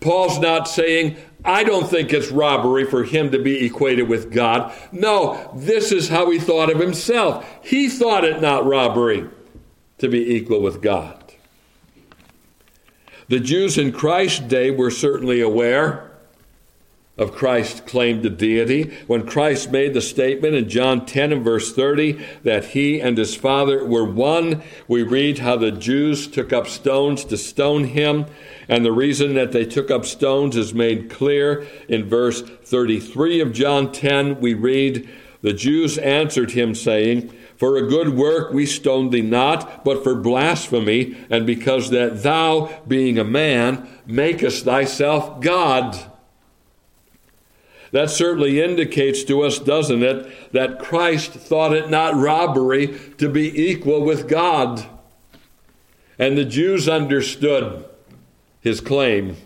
Paul's 0.00 0.38
not 0.38 0.66
saying, 0.66 1.16
I 1.44 1.64
don't 1.64 1.88
think 1.88 2.12
it's 2.12 2.30
robbery 2.30 2.84
for 2.84 3.04
him 3.04 3.30
to 3.30 3.38
be 3.38 3.64
equated 3.64 4.08
with 4.08 4.32
God. 4.32 4.72
No, 4.92 5.50
this 5.54 5.92
is 5.92 6.08
how 6.08 6.30
he 6.30 6.38
thought 6.38 6.70
of 6.70 6.78
himself. 6.78 7.46
He 7.62 7.88
thought 7.88 8.24
it 8.24 8.40
not 8.40 8.66
robbery 8.66 9.28
to 9.98 10.08
be 10.08 10.34
equal 10.34 10.60
with 10.60 10.82
God. 10.82 11.16
The 13.28 13.40
Jews 13.40 13.78
in 13.78 13.92
Christ's 13.92 14.40
day 14.40 14.70
were 14.70 14.90
certainly 14.90 15.40
aware 15.40 16.09
of 17.20 17.34
Christ's 17.34 17.82
claim 17.82 18.22
to 18.22 18.30
deity. 18.30 18.96
When 19.06 19.26
Christ 19.26 19.70
made 19.70 19.92
the 19.92 20.00
statement 20.00 20.54
in 20.54 20.70
John 20.70 21.04
10 21.04 21.32
and 21.32 21.44
verse 21.44 21.70
30 21.70 22.18
that 22.44 22.64
he 22.64 22.98
and 22.98 23.16
his 23.16 23.36
Father 23.36 23.84
were 23.84 24.06
one, 24.06 24.62
we 24.88 25.02
read 25.02 25.40
how 25.40 25.56
the 25.56 25.70
Jews 25.70 26.26
took 26.26 26.50
up 26.50 26.66
stones 26.66 27.26
to 27.26 27.36
stone 27.36 27.84
him. 27.84 28.24
And 28.68 28.86
the 28.86 28.92
reason 28.92 29.34
that 29.34 29.52
they 29.52 29.66
took 29.66 29.90
up 29.90 30.06
stones 30.06 30.56
is 30.56 30.72
made 30.72 31.10
clear 31.10 31.66
in 31.88 32.08
verse 32.08 32.40
33 32.40 33.40
of 33.40 33.52
John 33.52 33.92
10. 33.92 34.40
We 34.40 34.54
read, 34.54 35.06
The 35.42 35.52
Jews 35.52 35.98
answered 35.98 36.52
him, 36.52 36.74
saying, 36.74 37.34
For 37.58 37.76
a 37.76 37.86
good 37.86 38.16
work 38.16 38.54
we 38.54 38.64
stone 38.64 39.10
thee 39.10 39.20
not, 39.20 39.84
but 39.84 40.02
for 40.02 40.14
blasphemy, 40.14 41.18
and 41.28 41.46
because 41.46 41.90
that 41.90 42.22
thou, 42.22 42.80
being 42.88 43.18
a 43.18 43.24
man, 43.24 43.86
makest 44.06 44.64
thyself 44.64 45.42
God. 45.42 46.09
That 47.92 48.10
certainly 48.10 48.60
indicates 48.60 49.24
to 49.24 49.42
us, 49.42 49.58
doesn't 49.58 50.02
it, 50.02 50.52
that 50.52 50.78
Christ 50.78 51.32
thought 51.32 51.72
it 51.72 51.90
not 51.90 52.14
robbery 52.14 52.98
to 53.18 53.28
be 53.28 53.68
equal 53.68 54.04
with 54.04 54.28
God. 54.28 54.86
And 56.18 56.38
the 56.38 56.44
Jews 56.44 56.88
understood 56.88 57.84
his 58.60 58.80
claim. 58.80 59.36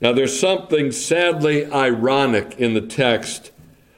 Now, 0.00 0.12
there's 0.12 0.38
something 0.38 0.90
sadly 0.90 1.70
ironic 1.70 2.58
in 2.58 2.74
the 2.74 2.80
text 2.80 3.52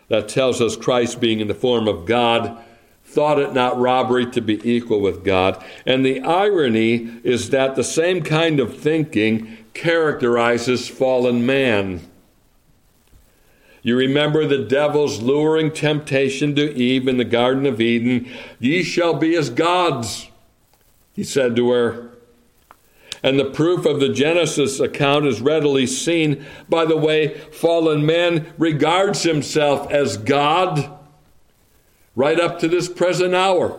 that 0.08 0.28
tells 0.28 0.60
us 0.60 0.76
Christ, 0.76 1.20
being 1.20 1.40
in 1.40 1.48
the 1.48 1.54
form 1.54 1.88
of 1.88 2.04
God, 2.04 2.58
thought 3.04 3.38
it 3.38 3.54
not 3.54 3.78
robbery 3.78 4.26
to 4.32 4.40
be 4.40 4.60
equal 4.68 5.00
with 5.00 5.24
God. 5.24 5.64
And 5.86 6.04
the 6.04 6.20
irony 6.20 7.20
is 7.22 7.50
that 7.50 7.76
the 7.76 7.84
same 7.84 8.22
kind 8.22 8.58
of 8.58 8.76
thinking 8.76 9.56
characterizes 9.72 10.88
fallen 10.88 11.46
man. 11.46 12.00
You 13.84 13.98
remember 13.98 14.46
the 14.46 14.64
devil's 14.64 15.20
luring 15.20 15.70
temptation 15.70 16.54
to 16.56 16.74
Eve 16.74 17.06
in 17.06 17.18
the 17.18 17.24
Garden 17.24 17.66
of 17.66 17.82
Eden. 17.82 18.26
Ye 18.58 18.82
shall 18.82 19.12
be 19.12 19.36
as 19.36 19.50
gods, 19.50 20.28
he 21.12 21.22
said 21.22 21.54
to 21.56 21.70
her. 21.70 22.10
And 23.22 23.38
the 23.38 23.50
proof 23.50 23.84
of 23.84 24.00
the 24.00 24.08
Genesis 24.08 24.80
account 24.80 25.26
is 25.26 25.42
readily 25.42 25.86
seen 25.86 26.46
by 26.66 26.86
the 26.86 26.96
way 26.96 27.38
fallen 27.52 28.06
man 28.06 28.54
regards 28.56 29.22
himself 29.22 29.90
as 29.90 30.16
God 30.16 30.90
right 32.16 32.40
up 32.40 32.58
to 32.60 32.68
this 32.68 32.88
present 32.88 33.34
hour. 33.34 33.78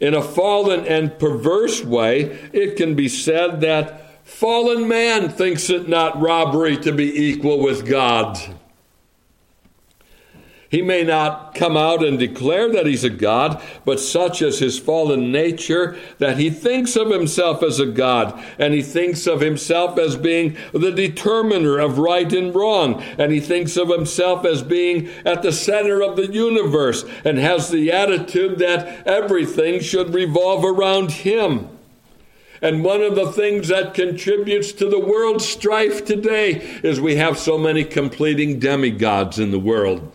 In 0.00 0.12
a 0.12 0.22
fallen 0.22 0.84
and 0.88 1.20
perverse 1.20 1.84
way, 1.84 2.48
it 2.52 2.76
can 2.76 2.96
be 2.96 3.08
said 3.08 3.60
that 3.60 4.03
fallen 4.24 4.88
man 4.88 5.28
thinks 5.28 5.70
it 5.70 5.88
not 5.88 6.20
robbery 6.20 6.76
to 6.78 6.92
be 6.92 7.28
equal 7.28 7.60
with 7.60 7.86
God. 7.86 8.38
He 10.74 10.82
may 10.82 11.04
not 11.04 11.54
come 11.54 11.76
out 11.76 12.04
and 12.04 12.18
declare 12.18 12.68
that 12.72 12.84
he's 12.84 13.04
a 13.04 13.10
God, 13.10 13.62
but 13.84 14.00
such 14.00 14.42
is 14.42 14.58
his 14.58 14.76
fallen 14.76 15.30
nature 15.30 15.96
that 16.18 16.36
he 16.36 16.50
thinks 16.50 16.96
of 16.96 17.10
himself 17.10 17.62
as 17.62 17.78
a 17.78 17.86
God, 17.86 18.42
and 18.58 18.74
he 18.74 18.82
thinks 18.82 19.28
of 19.28 19.40
himself 19.40 19.96
as 20.00 20.16
being 20.16 20.56
the 20.72 20.90
determiner 20.90 21.78
of 21.78 21.98
right 21.98 22.32
and 22.32 22.52
wrong, 22.52 23.00
and 23.18 23.30
he 23.30 23.38
thinks 23.38 23.76
of 23.76 23.88
himself 23.88 24.44
as 24.44 24.64
being 24.64 25.08
at 25.24 25.42
the 25.42 25.52
center 25.52 26.02
of 26.02 26.16
the 26.16 26.32
universe, 26.32 27.04
and 27.24 27.38
has 27.38 27.70
the 27.70 27.92
attitude 27.92 28.58
that 28.58 29.06
everything 29.06 29.78
should 29.78 30.12
revolve 30.12 30.64
around 30.64 31.12
him. 31.12 31.68
And 32.64 32.82
one 32.82 33.02
of 33.02 33.14
the 33.14 33.30
things 33.30 33.68
that 33.68 33.92
contributes 33.92 34.72
to 34.72 34.88
the 34.88 34.98
world's 34.98 35.46
strife 35.46 36.06
today 36.06 36.52
is 36.82 36.98
we 36.98 37.16
have 37.16 37.38
so 37.38 37.58
many 37.58 37.84
completing 37.84 38.58
demigods 38.58 39.38
in 39.38 39.50
the 39.50 39.58
world. 39.58 40.10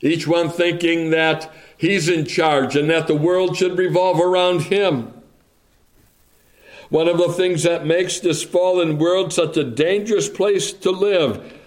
Each 0.00 0.26
one 0.26 0.50
thinking 0.50 1.10
that 1.10 1.48
he's 1.76 2.08
in 2.08 2.24
charge 2.24 2.74
and 2.74 2.90
that 2.90 3.06
the 3.06 3.14
world 3.14 3.56
should 3.56 3.78
revolve 3.78 4.18
around 4.18 4.62
him. 4.62 5.14
One 6.88 7.06
of 7.06 7.16
the 7.16 7.32
things 7.32 7.62
that 7.62 7.86
makes 7.86 8.18
this 8.18 8.42
fallen 8.42 8.98
world 8.98 9.32
such 9.32 9.56
a 9.56 9.62
dangerous 9.62 10.28
place 10.28 10.72
to 10.72 10.90
live 10.90 11.60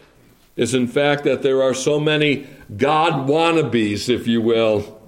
is, 0.58 0.74
in 0.74 0.88
fact, 0.88 1.24
that 1.24 1.42
there 1.42 1.64
are 1.64 1.74
so 1.74 2.02
many 2.02 2.48
God 2.76 3.30
wannabes, 3.30 4.10
if 4.10 4.28
you 4.28 4.42
will, 4.42 5.00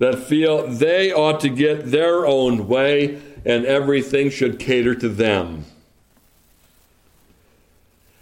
that 0.00 0.18
feel 0.18 0.66
they 0.66 1.10
ought 1.10 1.40
to 1.40 1.48
get 1.48 1.90
their 1.90 2.26
own 2.26 2.68
way 2.68 3.22
and 3.44 3.64
everything 3.64 4.30
should 4.30 4.58
cater 4.58 4.94
to 4.94 5.08
them. 5.08 5.64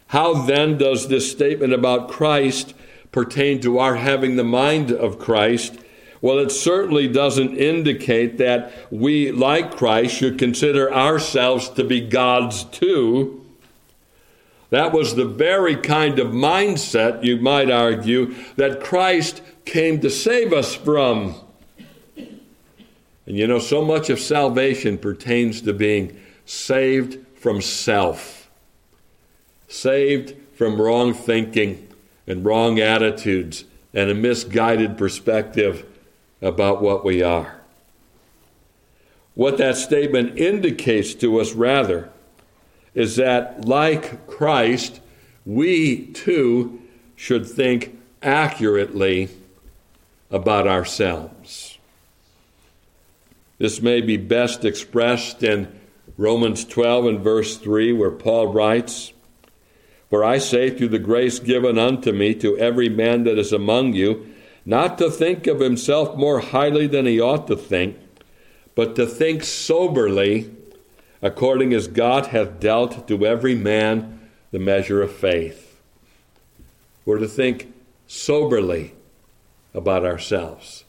How 0.08 0.34
then 0.42 0.78
does 0.78 1.08
this 1.08 1.30
statement 1.30 1.72
about 1.72 2.08
Christ 2.08 2.74
pertain 3.12 3.60
to 3.60 3.78
our 3.78 3.96
having 3.96 4.36
the 4.36 4.44
mind 4.44 4.90
of 4.90 5.18
Christ, 5.18 5.78
well, 6.20 6.38
it 6.38 6.50
certainly 6.50 7.06
doesn't 7.08 7.56
indicate 7.56 8.38
that 8.38 8.72
we, 8.90 9.30
like 9.30 9.76
Christ, 9.76 10.16
should 10.16 10.38
consider 10.38 10.92
ourselves 10.92 11.68
to 11.70 11.84
be 11.84 12.00
gods 12.00 12.64
too. 12.64 13.44
That 14.70 14.92
was 14.92 15.14
the 15.14 15.24
very 15.24 15.76
kind 15.76 16.18
of 16.18 16.28
mindset, 16.28 17.24
you 17.24 17.38
might 17.38 17.70
argue, 17.70 18.34
that 18.56 18.82
Christ 18.82 19.40
came 19.64 20.00
to 20.00 20.10
save 20.10 20.52
us 20.52 20.74
from. 20.74 21.36
And 23.28 23.36
you 23.36 23.46
know, 23.46 23.58
so 23.58 23.84
much 23.84 24.08
of 24.08 24.18
salvation 24.18 24.96
pertains 24.96 25.60
to 25.60 25.74
being 25.74 26.18
saved 26.46 27.18
from 27.36 27.60
self, 27.60 28.50
saved 29.68 30.34
from 30.54 30.80
wrong 30.80 31.12
thinking 31.12 31.88
and 32.26 32.42
wrong 32.42 32.80
attitudes 32.80 33.64
and 33.92 34.08
a 34.08 34.14
misguided 34.14 34.96
perspective 34.96 35.84
about 36.40 36.80
what 36.80 37.04
we 37.04 37.22
are. 37.22 37.60
What 39.34 39.58
that 39.58 39.76
statement 39.76 40.38
indicates 40.38 41.12
to 41.16 41.38
us, 41.38 41.52
rather, 41.52 42.08
is 42.94 43.16
that, 43.16 43.66
like 43.66 44.26
Christ, 44.26 45.02
we 45.44 46.06
too 46.06 46.80
should 47.14 47.46
think 47.46 47.98
accurately 48.22 49.28
about 50.30 50.66
ourselves. 50.66 51.67
This 53.58 53.82
may 53.82 54.00
be 54.00 54.16
best 54.16 54.64
expressed 54.64 55.42
in 55.42 55.68
Romans 56.16 56.64
12 56.64 57.06
and 57.06 57.20
verse 57.20 57.56
3, 57.56 57.92
where 57.92 58.10
Paul 58.10 58.52
writes, 58.52 59.12
for 60.10 60.24
I 60.24 60.38
say, 60.38 60.70
through 60.70 60.88
the 60.88 60.98
grace 60.98 61.38
given 61.38 61.78
unto 61.78 62.12
me, 62.12 62.34
to 62.36 62.56
every 62.56 62.88
man 62.88 63.24
that 63.24 63.38
is 63.38 63.52
among 63.52 63.92
you, 63.92 64.34
not 64.64 64.98
to 64.98 65.10
think 65.10 65.46
of 65.46 65.60
himself 65.60 66.16
more 66.16 66.40
highly 66.40 66.86
than 66.86 67.06
he 67.06 67.20
ought 67.20 67.46
to 67.48 67.56
think, 67.56 67.96
but 68.74 68.96
to 68.96 69.06
think 69.06 69.42
soberly, 69.42 70.50
according 71.20 71.74
as 71.74 71.88
God 71.88 72.26
hath 72.26 72.60
dealt 72.60 73.08
to 73.08 73.26
every 73.26 73.54
man 73.54 74.30
the 74.50 74.58
measure 74.58 75.02
of 75.02 75.12
faith. 75.12 75.80
We're 77.04 77.18
to 77.18 77.28
think 77.28 77.72
soberly 78.06 78.94
about 79.74 80.04
ourselves. 80.04 80.84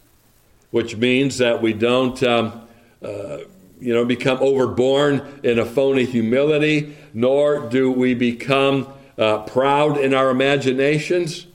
Which 0.71 0.95
means 0.95 1.37
that 1.39 1.61
we 1.61 1.73
don't, 1.73 2.21
um, 2.23 2.67
uh, 3.03 3.37
you 3.79 3.93
know, 3.93 4.05
become 4.05 4.37
overborne 4.41 5.39
in 5.43 5.59
a 5.59 5.65
phony 5.65 6.05
humility, 6.05 6.95
nor 7.13 7.69
do 7.69 7.91
we 7.91 8.13
become 8.13 8.87
uh, 9.17 9.39
proud 9.39 9.97
in 9.97 10.13
our 10.13 10.29
imaginations, 10.29 11.47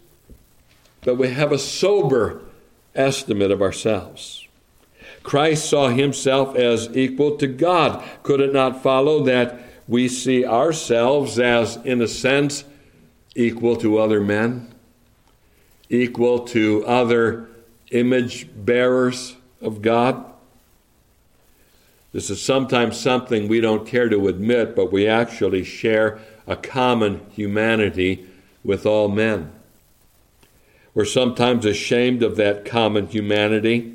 but 1.03 1.17
we 1.17 1.29
have 1.29 1.53
a 1.53 1.59
sober 1.59 2.43
estimate 2.95 3.51
of 3.51 3.63
ourselves. 3.63 4.47
Christ 5.23 5.71
saw 5.71 5.89
himself 5.89 6.55
as 6.55 6.95
equal 6.95 7.37
to 7.39 7.47
God. 7.47 8.05
Could 8.23 8.41
it 8.41 8.53
not 8.53 8.83
follow 8.83 9.25
that 9.25 9.59
we 9.89 10.09
see 10.09 10.45
ourselves 10.45 11.39
as, 11.39 11.77
in 11.77 12.03
a 12.03 12.09
sense, 12.09 12.65
equal 13.35 13.77
to 13.77 13.99
other 13.99 14.21
men, 14.21 14.73
equal 15.89 16.41
to 16.41 16.85
other 16.87 17.49
image 17.95 18.49
bearers 18.55 19.37
of 19.61 19.81
God? 19.81 20.25
This 22.13 22.31
is 22.31 22.41
sometimes 22.41 22.99
something 22.99 23.49
we 23.49 23.61
don't 23.61 23.87
care 23.87 24.09
to 24.09 24.29
admit, 24.29 24.77
but 24.77 24.93
we 24.93 25.09
actually 25.09 25.65
share 25.65 26.21
a 26.47 26.57
common 26.57 27.27
humanity 27.31 28.29
with 28.63 28.87
all 28.87 29.09
men. 29.09 29.51
We're 30.95 31.05
sometimes 31.05 31.67
ashamed 31.67 32.23
of 32.23 32.37
that 32.37 32.65
common 32.65 33.09
humanity 33.09 33.95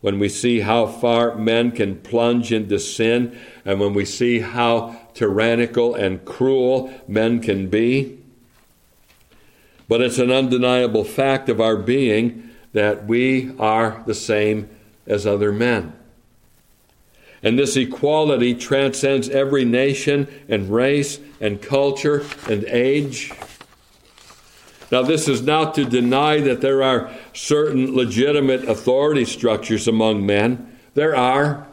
when 0.00 0.18
we 0.18 0.30
see 0.30 0.60
how 0.60 0.86
far 0.86 1.34
men 1.34 1.72
can 1.72 1.96
plunge 1.96 2.52
into 2.52 2.78
sin 2.78 3.38
and 3.66 3.78
when 3.78 3.92
we 3.92 4.06
see 4.06 4.40
how 4.40 4.96
tyrannical 5.12 5.94
and 5.94 6.24
cruel 6.24 6.90
men 7.06 7.40
can 7.40 7.68
be. 7.68 8.18
But 9.86 10.00
it's 10.00 10.18
an 10.18 10.30
undeniable 10.30 11.04
fact 11.04 11.48
of 11.50 11.60
our 11.60 11.76
being 11.76 12.49
that 12.72 13.06
we 13.06 13.54
are 13.58 14.02
the 14.06 14.14
same 14.14 14.68
as 15.06 15.26
other 15.26 15.52
men. 15.52 15.92
And 17.42 17.58
this 17.58 17.76
equality 17.76 18.54
transcends 18.54 19.28
every 19.28 19.64
nation 19.64 20.28
and 20.48 20.70
race 20.70 21.18
and 21.40 21.60
culture 21.60 22.24
and 22.48 22.64
age. 22.64 23.32
Now, 24.92 25.02
this 25.02 25.28
is 25.28 25.40
not 25.42 25.74
to 25.76 25.84
deny 25.84 26.40
that 26.40 26.60
there 26.60 26.82
are 26.82 27.10
certain 27.32 27.94
legitimate 27.94 28.68
authority 28.68 29.24
structures 29.24 29.86
among 29.86 30.26
men. 30.26 30.78
There 30.94 31.16
are. 31.16 31.66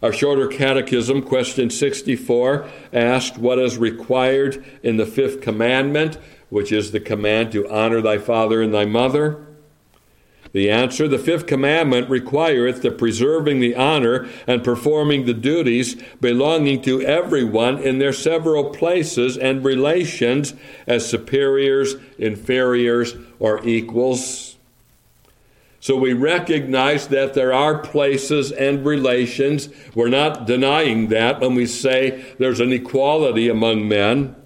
Our 0.00 0.12
shorter 0.12 0.48
catechism, 0.48 1.22
question 1.22 1.70
64, 1.70 2.68
asked 2.92 3.38
what 3.38 3.58
is 3.58 3.78
required 3.78 4.64
in 4.82 4.96
the 4.96 5.06
fifth 5.06 5.40
commandment, 5.40 6.18
which 6.48 6.72
is 6.72 6.90
the 6.90 7.00
command 7.00 7.52
to 7.52 7.68
honor 7.70 8.00
thy 8.00 8.18
father 8.18 8.62
and 8.62 8.72
thy 8.72 8.84
mother. 8.84 9.46
The 10.52 10.70
answer 10.70 11.08
the 11.08 11.18
fifth 11.18 11.46
commandment 11.46 12.10
requireth 12.10 12.82
the 12.82 12.90
preserving 12.90 13.60
the 13.60 13.74
honor 13.74 14.28
and 14.46 14.62
performing 14.62 15.24
the 15.24 15.34
duties 15.34 15.96
belonging 16.20 16.82
to 16.82 17.00
everyone 17.00 17.78
in 17.78 17.98
their 17.98 18.12
several 18.12 18.70
places 18.70 19.38
and 19.38 19.64
relations 19.64 20.52
as 20.86 21.08
superiors, 21.08 21.96
inferiors, 22.18 23.16
or 23.38 23.66
equals. 23.66 24.56
So 25.80 25.96
we 25.96 26.12
recognize 26.12 27.08
that 27.08 27.34
there 27.34 27.52
are 27.52 27.78
places 27.78 28.52
and 28.52 28.84
relations. 28.84 29.68
We're 29.94 30.08
not 30.08 30.46
denying 30.46 31.08
that 31.08 31.40
when 31.40 31.54
we 31.54 31.66
say 31.66 32.24
there's 32.38 32.60
an 32.60 32.72
equality 32.72 33.48
among 33.48 33.88
men. 33.88 34.36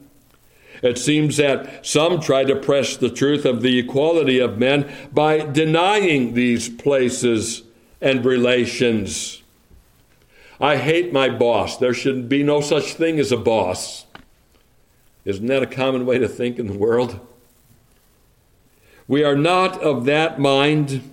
It 0.87 0.99
seems 0.99 1.37
that 1.39 1.85
some 1.85 2.21
try 2.21 2.45
to 2.45 2.55
press 2.55 2.97
the 2.97 3.11
truth 3.11 3.45
of 3.45 3.61
the 3.61 3.79
equality 3.79 4.39
of 4.39 4.59
men 4.59 4.91
by 5.13 5.41
denying 5.41 6.35
these 6.35 6.69
places 6.69 7.63
and 8.01 8.25
relations. 8.25 9.43
I 10.61 10.77
hate 10.77 11.13
my 11.13 11.29
boss. 11.29 11.77
There 11.77 11.93
should 11.93 12.29
be 12.29 12.43
no 12.43 12.61
such 12.61 12.95
thing 12.95 13.19
as 13.19 13.33
a 13.33 13.37
boss. 13.37 14.07
Isn't 15.25 15.47
that 15.47 15.63
a 15.63 15.67
common 15.67 16.07
way 16.07 16.19
to 16.19 16.29
think 16.29 16.59
in 16.59 16.69
the 16.69 16.79
world? 16.79 17.19
We 19.09 19.25
are 19.25 19.37
not 19.37 19.81
of 19.83 20.05
that 20.05 20.39
mind. 20.39 21.11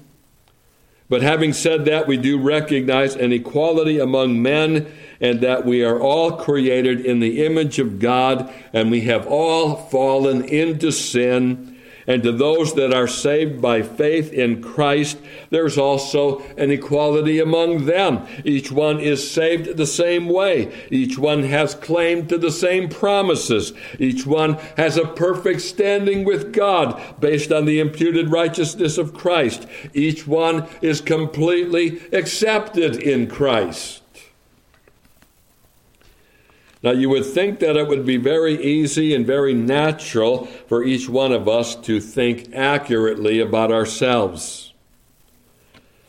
But 1.09 1.21
having 1.21 1.51
said 1.51 1.85
that, 1.85 2.07
we 2.07 2.17
do 2.17 2.39
recognize 2.39 3.15
an 3.15 3.33
equality 3.33 3.99
among 3.99 4.41
men 4.41 4.91
and 5.23 5.39
that 5.39 5.65
we 5.65 5.83
are 5.83 5.99
all 5.99 6.33
created 6.33 6.99
in 6.99 7.21
the 7.21 7.45
image 7.45 7.79
of 7.79 7.97
God 7.97 8.53
and 8.73 8.91
we 8.91 9.01
have 9.01 9.25
all 9.25 9.77
fallen 9.77 10.43
into 10.43 10.91
sin. 10.91 11.69
And 12.05 12.21
to 12.23 12.33
those 12.33 12.73
that 12.73 12.93
are 12.93 13.07
saved 13.07 13.61
by 13.61 13.81
faith 13.81 14.33
in 14.33 14.61
Christ, 14.61 15.17
there's 15.49 15.77
also 15.77 16.41
an 16.57 16.69
equality 16.71 17.39
among 17.39 17.85
them. 17.85 18.27
Each 18.43 18.69
one 18.69 18.99
is 18.99 19.31
saved 19.31 19.77
the 19.77 19.87
same 19.87 20.27
way. 20.27 20.73
Each 20.91 21.17
one 21.17 21.43
has 21.43 21.73
claim 21.73 22.27
to 22.27 22.37
the 22.37 22.51
same 22.51 22.89
promises. 22.89 23.71
Each 23.99 24.25
one 24.25 24.55
has 24.75 24.97
a 24.97 25.07
perfect 25.07 25.61
standing 25.61 26.25
with 26.25 26.51
God 26.51 27.01
based 27.21 27.53
on 27.53 27.63
the 27.63 27.79
imputed 27.79 28.29
righteousness 28.29 28.97
of 28.97 29.13
Christ. 29.13 29.65
Each 29.93 30.27
one 30.27 30.67
is 30.81 30.99
completely 30.99 32.01
accepted 32.11 32.97
in 32.97 33.27
Christ. 33.27 34.02
Now, 36.83 36.91
you 36.91 37.07
would 37.09 37.25
think 37.25 37.59
that 37.59 37.77
it 37.77 37.87
would 37.87 38.05
be 38.05 38.17
very 38.17 38.61
easy 38.61 39.15
and 39.15 39.25
very 39.25 39.53
natural 39.53 40.45
for 40.67 40.83
each 40.83 41.07
one 41.07 41.31
of 41.31 41.47
us 41.47 41.75
to 41.77 42.01
think 42.01 42.53
accurately 42.53 43.39
about 43.39 43.71
ourselves. 43.71 44.73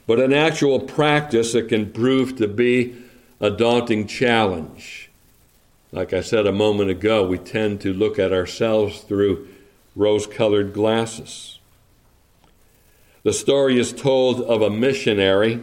But 0.09 0.19
in 0.19 0.33
actual 0.33 0.81
practice, 0.81 1.55
it 1.55 1.69
can 1.69 1.93
prove 1.93 2.37
to 2.37 2.49
be 2.49 2.97
a 3.41 3.51
daunting 3.51 4.09
challenge. 4.09 5.11
Like 5.93 6.13
I 6.13 6.23
said 6.23 6.45
a 6.45 6.53
moment 6.53 6.91
ago, 6.91 7.25
we 7.25 7.39
tend 7.39 7.81
to 7.83 7.93
look 7.93 8.19
at 8.19 8.33
ourselves 8.33 9.03
through 9.03 9.47
rose 9.95 10.27
colored 10.27 10.73
glasses. 10.73 11.61
The 13.23 13.33
story 13.33 13.79
is 13.79 13.93
told 13.93 14.41
of 14.41 14.61
a 14.61 14.71
missionary 14.71 15.61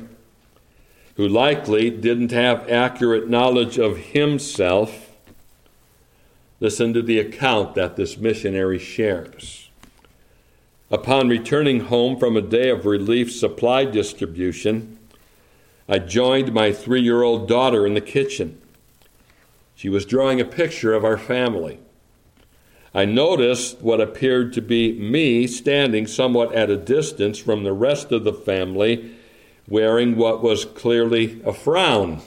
who 1.22 1.28
likely 1.28 1.92
didn't 1.92 2.32
have 2.32 2.68
accurate 2.68 3.30
knowledge 3.30 3.78
of 3.78 3.96
himself, 3.96 5.12
listen 6.60 6.94
to 6.94 7.02
the 7.04 7.20
account 7.20 7.76
that 7.76 7.96
this 7.96 8.18
missionary 8.18 8.80
shares. 8.80 9.70
Upon 10.90 11.30
returning 11.30 11.82
home 11.82 12.18
from 12.18 12.36
a 12.36 12.42
day 12.42 12.72
of 12.72 12.88
relief 12.88 13.32
supply 13.32 13.86
distribution, 13.86 14.98
I 15.88 16.00
joined 16.00 16.56
my 16.56 16.72
three 16.72 17.02
year 17.02 17.22
old 17.22 17.48
daughter 17.48 17.86
in 17.86 17.94
the 17.94 18.02
kitchen. 18.02 18.60
She 19.76 19.90
was 19.90 20.08
drawing 20.08 20.42
a 20.42 20.46
picture 20.46 20.96
of 20.96 21.06
our 21.06 21.20
family. 21.20 21.78
I 22.96 23.06
noticed 23.06 23.80
what 23.84 24.02
appeared 24.02 24.54
to 24.54 24.62
be 24.62 24.94
me 24.94 25.46
standing 25.46 26.08
somewhat 26.08 26.52
at 26.56 26.72
a 26.72 26.78
distance 26.78 27.38
from 27.38 27.64
the 27.64 27.74
rest 27.74 28.12
of 28.12 28.24
the 28.24 28.34
family 28.34 29.18
wearing 29.72 30.18
what 30.18 30.44
was 30.44 30.66
clearly 30.66 31.42
a 31.46 31.54
frown. 31.54 32.22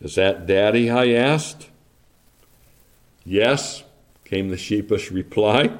Is 0.00 0.14
that 0.14 0.46
Daddy? 0.46 0.88
I 0.88 1.08
asked. 1.08 1.68
Yes, 3.24 3.82
came 4.24 4.48
the 4.48 4.56
sheepish 4.56 5.10
reply. 5.10 5.76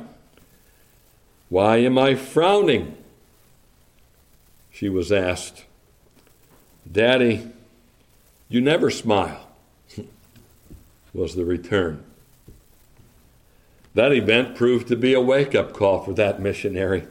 Why 1.49 1.77
am 1.77 1.99
I 1.99 2.16
frowning? 2.16 2.96
She 4.72 4.88
was 4.88 5.12
asked. 5.12 5.64
Daddy, 6.90 7.49
you 8.49 8.61
never 8.61 8.90
smile, 8.90 9.49
was 11.14 11.37
the 11.37 11.44
return. 11.44 12.03
That 13.94 14.12
event 14.12 14.57
proved 14.57 14.88
to 14.88 14.96
be 14.96 15.14
a 15.14 15.20
wake 15.20 15.55
up 15.55 15.72
call 15.72 16.03
for 16.03 16.12
that 16.14 16.40
missionary. 16.40 17.07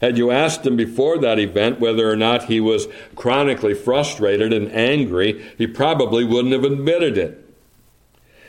Had 0.00 0.16
you 0.16 0.30
asked 0.30 0.66
him 0.66 0.76
before 0.76 1.18
that 1.18 1.38
event 1.38 1.78
whether 1.78 2.10
or 2.10 2.16
not 2.16 2.44
he 2.44 2.58
was 2.58 2.88
chronically 3.16 3.74
frustrated 3.74 4.52
and 4.52 4.72
angry, 4.72 5.44
he 5.58 5.66
probably 5.66 6.24
wouldn't 6.24 6.54
have 6.54 6.64
admitted 6.64 7.18
it. 7.18 7.46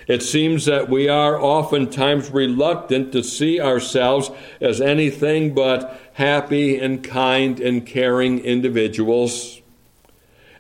It 0.07 0.23
seems 0.23 0.65
that 0.65 0.89
we 0.89 1.09
are 1.09 1.39
oftentimes 1.39 2.31
reluctant 2.31 3.11
to 3.11 3.23
see 3.23 3.59
ourselves 3.59 4.31
as 4.59 4.81
anything 4.81 5.53
but 5.53 5.99
happy 6.13 6.79
and 6.79 7.03
kind 7.03 7.59
and 7.59 7.85
caring 7.85 8.39
individuals. 8.39 9.61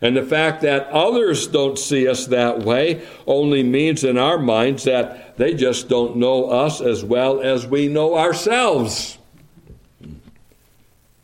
And 0.01 0.17
the 0.17 0.23
fact 0.23 0.61
that 0.61 0.87
others 0.89 1.47
don't 1.47 1.79
see 1.79 2.07
us 2.07 2.27
that 2.27 2.59
way 2.59 3.05
only 3.25 3.63
means 3.63 4.03
in 4.03 4.17
our 4.17 4.37
minds 4.37 4.83
that 4.83 5.37
they 5.37 5.53
just 5.53 5.87
don't 5.87 6.17
know 6.17 6.49
us 6.49 6.81
as 6.81 7.03
well 7.03 7.39
as 7.39 7.65
we 7.65 7.87
know 7.87 8.17
ourselves 8.17 9.17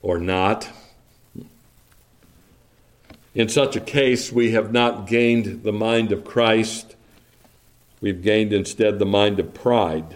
or 0.02 0.20
not. 0.20 0.70
In 3.36 3.50
such 3.50 3.76
a 3.76 3.82
case, 3.82 4.32
we 4.32 4.52
have 4.52 4.72
not 4.72 5.08
gained 5.08 5.64
the 5.64 5.72
mind 5.72 6.12
of 6.12 6.26
Christ, 6.26 6.96
we've 8.02 8.22
gained 8.22 8.52
instead 8.52 8.98
the 8.98 9.06
mind 9.06 9.40
of 9.40 9.54
pride. 9.54 10.16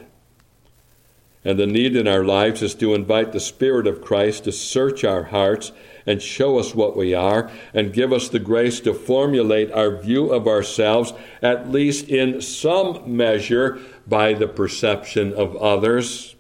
And 1.44 1.58
the 1.58 1.68
need 1.68 1.96
in 1.96 2.08
our 2.08 2.24
lives 2.24 2.62
is 2.62 2.76
to 2.76 2.94
invite 2.94 3.32
the 3.32 3.40
Spirit 3.40 3.88
of 3.88 4.02
Christ 4.02 4.44
to 4.44 4.52
search 4.52 5.04
our 5.04 5.24
hearts 5.24 5.72
and 6.06 6.22
show 6.22 6.60
us 6.60 6.76
what 6.76 6.96
we 6.96 7.14
are 7.14 7.50
and 7.74 7.94
give 7.94 8.14
us 8.14 8.30
the 8.30 8.40
grace 8.40 8.80
to 8.82 8.94
formulate 8.94 9.72
our 9.72 9.98
view 9.98 10.32
of 10.32 10.48
ourselves, 10.48 11.14
at 11.42 11.70
least 11.70 12.10
in 12.10 12.42
some 12.42 13.04
measure, 13.06 13.80
by 14.08 14.34
the 14.34 14.48
perception 14.48 15.34
of 15.34 15.56
others. 15.58 16.36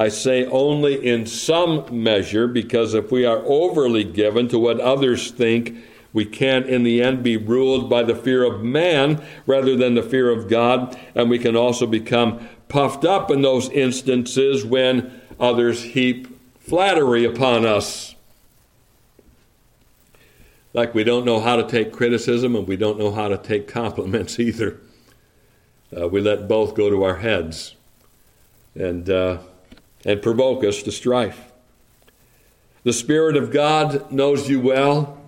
I 0.00 0.08
say 0.08 0.46
only 0.46 1.06
in 1.06 1.26
some 1.26 1.84
measure 1.92 2.48
because 2.48 2.94
if 2.94 3.12
we 3.12 3.26
are 3.26 3.42
overly 3.44 4.02
given 4.02 4.48
to 4.48 4.58
what 4.58 4.80
others 4.80 5.30
think, 5.30 5.76
we 6.14 6.24
can 6.24 6.62
in 6.64 6.84
the 6.84 7.02
end 7.02 7.22
be 7.22 7.36
ruled 7.36 7.90
by 7.90 8.04
the 8.04 8.14
fear 8.14 8.42
of 8.42 8.62
man 8.62 9.22
rather 9.44 9.76
than 9.76 9.94
the 9.94 10.02
fear 10.02 10.30
of 10.30 10.48
God, 10.48 10.98
and 11.14 11.28
we 11.28 11.38
can 11.38 11.54
also 11.54 11.86
become 11.86 12.48
puffed 12.68 13.04
up 13.04 13.30
in 13.30 13.42
those 13.42 13.68
instances 13.68 14.64
when 14.64 15.20
others 15.38 15.82
heap 15.82 16.34
flattery 16.60 17.26
upon 17.26 17.66
us. 17.66 18.14
Like 20.72 20.94
we 20.94 21.04
don't 21.04 21.26
know 21.26 21.40
how 21.40 21.56
to 21.56 21.68
take 21.68 21.92
criticism 21.92 22.56
and 22.56 22.66
we 22.66 22.78
don't 22.78 22.98
know 22.98 23.12
how 23.12 23.28
to 23.28 23.36
take 23.36 23.68
compliments 23.68 24.40
either. 24.40 24.80
Uh, 25.94 26.08
we 26.08 26.22
let 26.22 26.48
both 26.48 26.74
go 26.74 26.88
to 26.88 27.02
our 27.02 27.16
heads 27.16 27.76
and, 28.74 29.10
uh, 29.10 29.40
and 30.04 30.22
provoke 30.22 30.64
us 30.64 30.82
to 30.82 30.92
strife. 30.92 31.52
The 32.82 32.92
Spirit 32.92 33.36
of 33.36 33.52
God 33.52 34.10
knows 34.10 34.48
you 34.48 34.60
well 34.60 35.20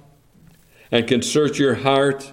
and 0.90 1.06
can 1.06 1.22
search 1.22 1.58
your 1.58 1.74
heart 1.76 2.32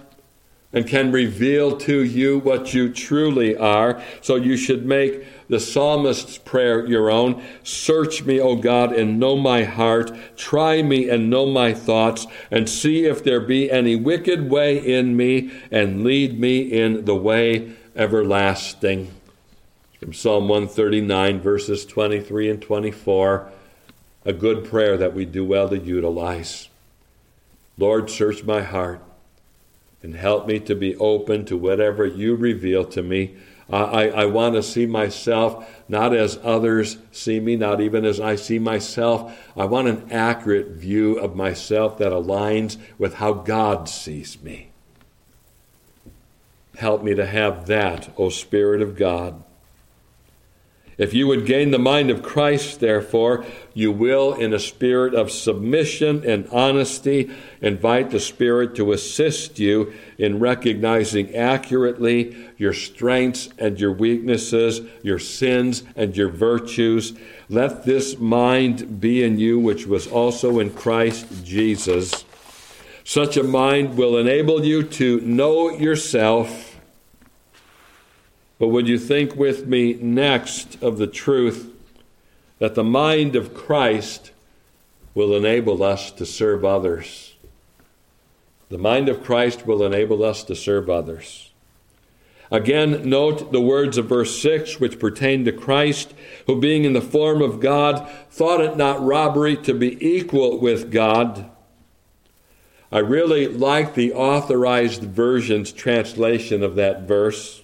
and 0.72 0.86
can 0.86 1.10
reveal 1.10 1.76
to 1.76 2.04
you 2.04 2.38
what 2.38 2.72
you 2.72 2.92
truly 2.92 3.56
are. 3.56 4.00
So 4.20 4.36
you 4.36 4.56
should 4.56 4.86
make 4.86 5.24
the 5.48 5.58
psalmist's 5.58 6.38
prayer 6.38 6.86
your 6.86 7.10
own. 7.10 7.42
Search 7.64 8.22
me, 8.22 8.40
O 8.40 8.54
God, 8.54 8.92
and 8.92 9.18
know 9.18 9.36
my 9.36 9.64
heart. 9.64 10.12
Try 10.36 10.82
me 10.82 11.08
and 11.08 11.28
know 11.28 11.46
my 11.46 11.74
thoughts, 11.74 12.26
and 12.52 12.68
see 12.68 13.04
if 13.04 13.24
there 13.24 13.40
be 13.40 13.68
any 13.68 13.96
wicked 13.96 14.48
way 14.48 14.78
in 14.78 15.16
me, 15.16 15.50
and 15.72 16.04
lead 16.04 16.38
me 16.38 16.60
in 16.60 17.04
the 17.04 17.16
way 17.16 17.72
everlasting. 17.96 19.12
From 20.00 20.14
Psalm 20.14 20.48
139, 20.48 21.40
verses 21.40 21.84
23 21.84 22.48
and 22.48 22.62
24, 22.62 23.50
a 24.24 24.32
good 24.32 24.64
prayer 24.64 24.96
that 24.96 25.12
we 25.12 25.26
do 25.26 25.44
well 25.44 25.68
to 25.68 25.78
utilize. 25.78 26.70
Lord, 27.76 28.08
search 28.08 28.42
my 28.42 28.62
heart 28.62 29.02
and 30.02 30.16
help 30.16 30.46
me 30.46 30.58
to 30.60 30.74
be 30.74 30.96
open 30.96 31.44
to 31.44 31.56
whatever 31.58 32.06
you 32.06 32.34
reveal 32.34 32.86
to 32.86 33.02
me. 33.02 33.36
I, 33.68 34.08
I 34.08 34.24
want 34.24 34.54
to 34.54 34.62
see 34.62 34.86
myself 34.86 35.70
not 35.86 36.14
as 36.14 36.38
others 36.42 36.96
see 37.12 37.38
me, 37.38 37.56
not 37.56 37.82
even 37.82 38.06
as 38.06 38.20
I 38.20 38.36
see 38.36 38.58
myself. 38.58 39.38
I 39.54 39.66
want 39.66 39.88
an 39.88 40.10
accurate 40.10 40.68
view 40.68 41.18
of 41.18 41.36
myself 41.36 41.98
that 41.98 42.10
aligns 42.10 42.78
with 42.96 43.16
how 43.16 43.34
God 43.34 43.86
sees 43.86 44.42
me. 44.42 44.70
Help 46.78 47.02
me 47.02 47.14
to 47.14 47.26
have 47.26 47.66
that, 47.66 48.08
O 48.16 48.30
Spirit 48.30 48.80
of 48.80 48.96
God. 48.96 49.44
If 51.00 51.14
you 51.14 51.26
would 51.28 51.46
gain 51.46 51.70
the 51.70 51.78
mind 51.78 52.10
of 52.10 52.22
Christ, 52.22 52.80
therefore, 52.80 53.46
you 53.72 53.90
will, 53.90 54.34
in 54.34 54.52
a 54.52 54.58
spirit 54.58 55.14
of 55.14 55.30
submission 55.30 56.22
and 56.28 56.46
honesty, 56.48 57.30
invite 57.62 58.10
the 58.10 58.20
Spirit 58.20 58.74
to 58.74 58.92
assist 58.92 59.58
you 59.58 59.94
in 60.18 60.40
recognizing 60.40 61.34
accurately 61.34 62.36
your 62.58 62.74
strengths 62.74 63.48
and 63.56 63.80
your 63.80 63.92
weaknesses, 63.92 64.82
your 65.02 65.18
sins 65.18 65.84
and 65.96 66.14
your 66.14 66.28
virtues. 66.28 67.14
Let 67.48 67.86
this 67.86 68.18
mind 68.18 69.00
be 69.00 69.24
in 69.24 69.38
you, 69.38 69.58
which 69.58 69.86
was 69.86 70.06
also 70.06 70.58
in 70.58 70.68
Christ 70.68 71.46
Jesus. 71.46 72.26
Such 73.04 73.38
a 73.38 73.42
mind 73.42 73.96
will 73.96 74.18
enable 74.18 74.66
you 74.66 74.82
to 74.82 75.22
know 75.22 75.70
yourself 75.70 76.69
but 78.60 78.68
would 78.68 78.86
you 78.86 78.98
think 78.98 79.34
with 79.34 79.66
me 79.66 79.94
next 79.94 80.80
of 80.82 80.98
the 80.98 81.06
truth 81.06 81.72
that 82.58 82.74
the 82.74 82.84
mind 82.84 83.34
of 83.34 83.54
Christ 83.54 84.32
will 85.14 85.34
enable 85.34 85.82
us 85.82 86.10
to 86.12 86.26
serve 86.26 86.62
others? 86.62 87.34
The 88.68 88.76
mind 88.76 89.08
of 89.08 89.24
Christ 89.24 89.66
will 89.66 89.82
enable 89.82 90.22
us 90.22 90.44
to 90.44 90.54
serve 90.54 90.90
others. 90.90 91.50
Again, 92.50 93.08
note 93.08 93.50
the 93.50 93.62
words 93.62 93.96
of 93.96 94.06
verse 94.06 94.42
6, 94.42 94.78
which 94.78 94.98
pertain 94.98 95.46
to 95.46 95.52
Christ, 95.52 96.12
who 96.46 96.60
being 96.60 96.84
in 96.84 96.92
the 96.92 97.00
form 97.00 97.40
of 97.40 97.60
God, 97.60 98.06
thought 98.28 98.60
it 98.60 98.76
not 98.76 99.02
robbery 99.02 99.56
to 99.56 99.72
be 99.72 99.96
equal 100.06 100.60
with 100.60 100.90
God. 100.90 101.48
I 102.92 102.98
really 102.98 103.48
like 103.48 103.94
the 103.94 104.12
authorized 104.12 105.02
version's 105.02 105.72
translation 105.72 106.62
of 106.62 106.74
that 106.74 107.02
verse. 107.08 107.59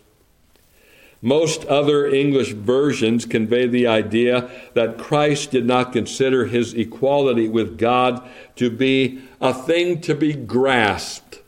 Most 1.26 1.64
other 1.64 2.06
English 2.06 2.52
versions 2.52 3.24
convey 3.24 3.66
the 3.66 3.88
idea 3.88 4.48
that 4.74 4.96
Christ 4.96 5.50
did 5.50 5.66
not 5.66 5.92
consider 5.92 6.46
his 6.46 6.72
equality 6.72 7.48
with 7.48 7.78
God 7.78 8.22
to 8.54 8.70
be 8.70 9.22
a 9.40 9.52
thing 9.52 10.00
to 10.02 10.14
be 10.14 10.34
grasped, 10.34 11.42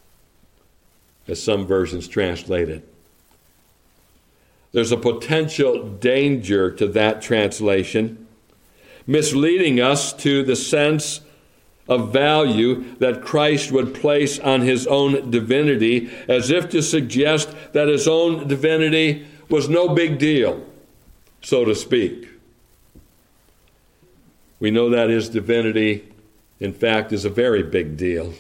as 1.29 1.41
some 1.41 1.65
versions 1.65 2.09
translate 2.09 2.69
it. 2.69 2.93
There's 4.73 4.91
a 4.91 4.97
potential 4.97 5.89
danger 5.89 6.73
to 6.73 6.89
that 6.89 7.23
translation, 7.23 8.27
misleading 9.07 9.81
us 9.81 10.13
to 10.15 10.43
the 10.43 10.57
sense 10.57 11.21
of 11.89 12.13
value 12.13 12.97
that 12.97 13.23
Christ 13.23 13.71
would 13.71 13.95
place 13.95 14.41
on 14.41 14.63
his 14.63 14.89
own 14.89 15.31
divinity, 15.31 16.11
as 16.27 16.51
if 16.51 16.69
to 16.71 16.83
suggest 16.83 17.55
that 17.75 17.87
his 17.87 18.09
own 18.09 18.49
divinity 18.49 19.25
was 19.49 19.69
no 19.69 19.89
big 19.89 20.19
deal, 20.19 20.65
so 21.41 21.65
to 21.65 21.75
speak. 21.75 22.29
We 24.61 24.71
know 24.71 24.91
that 24.91 25.09
his 25.09 25.29
divinity, 25.29 26.09
in 26.61 26.73
fact, 26.73 27.13
is 27.13 27.25
a 27.25 27.31
very 27.31 27.63
big 27.63 27.97
deal. 27.97 28.35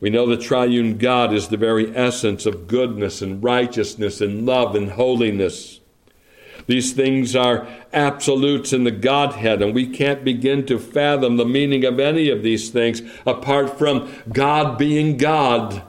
We 0.00 0.10
know 0.10 0.26
the 0.26 0.36
triune 0.36 0.96
God 0.98 1.32
is 1.34 1.48
the 1.48 1.56
very 1.56 1.94
essence 1.96 2.46
of 2.46 2.68
goodness 2.68 3.20
and 3.20 3.42
righteousness 3.42 4.20
and 4.20 4.46
love 4.46 4.76
and 4.76 4.92
holiness. 4.92 5.80
These 6.66 6.92
things 6.92 7.34
are 7.34 7.66
absolutes 7.92 8.72
in 8.72 8.84
the 8.84 8.90
Godhead, 8.90 9.62
and 9.62 9.74
we 9.74 9.86
can't 9.86 10.22
begin 10.22 10.66
to 10.66 10.78
fathom 10.78 11.36
the 11.36 11.44
meaning 11.44 11.84
of 11.84 11.98
any 11.98 12.28
of 12.28 12.42
these 12.42 12.70
things 12.70 13.02
apart 13.26 13.76
from 13.78 14.12
God 14.32 14.78
being 14.78 15.16
God. 15.16 15.82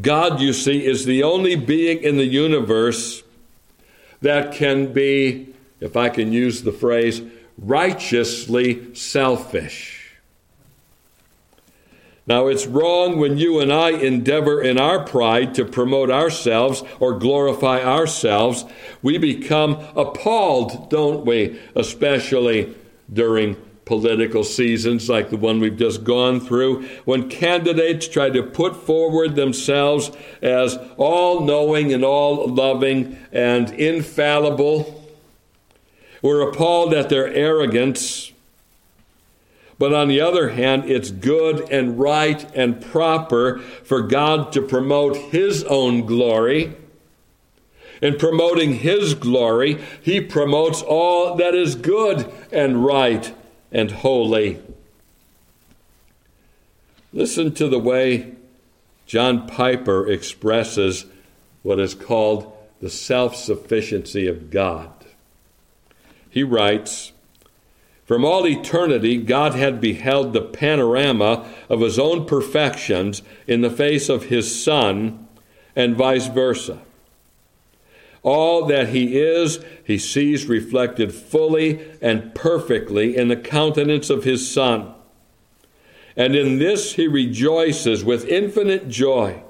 God, 0.00 0.40
you 0.40 0.52
see, 0.52 0.84
is 0.84 1.04
the 1.04 1.22
only 1.22 1.56
being 1.56 2.02
in 2.02 2.16
the 2.16 2.26
universe 2.26 3.22
that 4.20 4.52
can 4.52 4.92
be, 4.92 5.54
if 5.80 5.96
I 5.96 6.08
can 6.08 6.32
use 6.32 6.62
the 6.62 6.72
phrase, 6.72 7.22
righteously 7.56 8.94
selfish. 8.94 9.98
Now, 12.26 12.48
it's 12.48 12.66
wrong 12.66 13.18
when 13.18 13.38
you 13.38 13.58
and 13.58 13.72
I 13.72 13.90
endeavor 13.90 14.60
in 14.60 14.78
our 14.78 15.02
pride 15.02 15.54
to 15.54 15.64
promote 15.64 16.10
ourselves 16.10 16.84
or 17.00 17.18
glorify 17.18 17.82
ourselves. 17.82 18.66
We 19.00 19.16
become 19.16 19.82
appalled, 19.96 20.90
don't 20.90 21.24
we? 21.24 21.58
Especially 21.74 22.74
during 23.10 23.56
political 23.88 24.44
seasons 24.44 25.08
like 25.08 25.30
the 25.30 25.36
one 25.36 25.58
we've 25.58 25.78
just 25.78 26.04
gone 26.04 26.38
through, 26.38 26.86
when 27.06 27.28
candidates 27.28 28.06
try 28.06 28.28
to 28.28 28.42
put 28.42 28.76
forward 28.76 29.34
themselves 29.34 30.12
as 30.42 30.78
all 30.98 31.40
knowing 31.40 31.92
and 31.92 32.04
all 32.04 32.46
loving 32.46 33.18
and 33.32 33.70
infallible. 33.70 35.10
We're 36.20 36.50
appalled 36.50 36.92
at 36.92 37.08
their 37.08 37.28
arrogance. 37.28 38.30
But 39.78 39.94
on 39.94 40.08
the 40.08 40.20
other 40.20 40.50
hand, 40.50 40.84
it's 40.84 41.10
good 41.10 41.70
and 41.70 41.98
right 41.98 42.44
and 42.54 42.82
proper 42.82 43.58
for 43.84 44.02
God 44.02 44.52
to 44.52 44.60
promote 44.60 45.16
His 45.16 45.64
own 45.64 46.04
glory. 46.04 46.76
In 48.02 48.18
promoting 48.18 48.74
His 48.74 49.14
glory, 49.14 49.82
He 50.02 50.20
promotes 50.20 50.82
all 50.82 51.36
that 51.36 51.54
is 51.54 51.74
good 51.74 52.30
and 52.52 52.84
right 52.84 53.32
and 53.72 53.90
holy. 53.90 54.60
Listen 57.12 57.52
to 57.54 57.68
the 57.68 57.78
way 57.78 58.34
John 59.06 59.46
Piper 59.46 60.06
expresses 60.10 61.06
what 61.62 61.80
is 61.80 61.94
called 61.94 62.52
the 62.80 62.90
self 62.90 63.34
sufficiency 63.34 64.26
of 64.26 64.50
God. 64.50 64.92
He 66.30 66.42
writes, 66.42 67.12
From 68.04 68.24
all 68.24 68.46
eternity, 68.46 69.16
God 69.16 69.54
had 69.54 69.80
beheld 69.80 70.32
the 70.32 70.42
panorama 70.42 71.48
of 71.68 71.80
his 71.80 71.98
own 71.98 72.26
perfections 72.26 73.22
in 73.46 73.62
the 73.62 73.70
face 73.70 74.08
of 74.08 74.24
his 74.24 74.62
Son, 74.62 75.26
and 75.74 75.96
vice 75.96 76.26
versa. 76.26 76.80
All 78.22 78.66
that 78.66 78.88
he 78.88 79.18
is, 79.18 79.60
he 79.84 79.98
sees 79.98 80.46
reflected 80.46 81.14
fully 81.14 81.80
and 82.02 82.34
perfectly 82.34 83.16
in 83.16 83.28
the 83.28 83.36
countenance 83.36 84.10
of 84.10 84.24
his 84.24 84.50
Son. 84.50 84.94
And 86.16 86.34
in 86.34 86.58
this 86.58 86.94
he 86.94 87.06
rejoices 87.06 88.04
with 88.04 88.26
infinite 88.26 88.88
joy. 88.88 89.42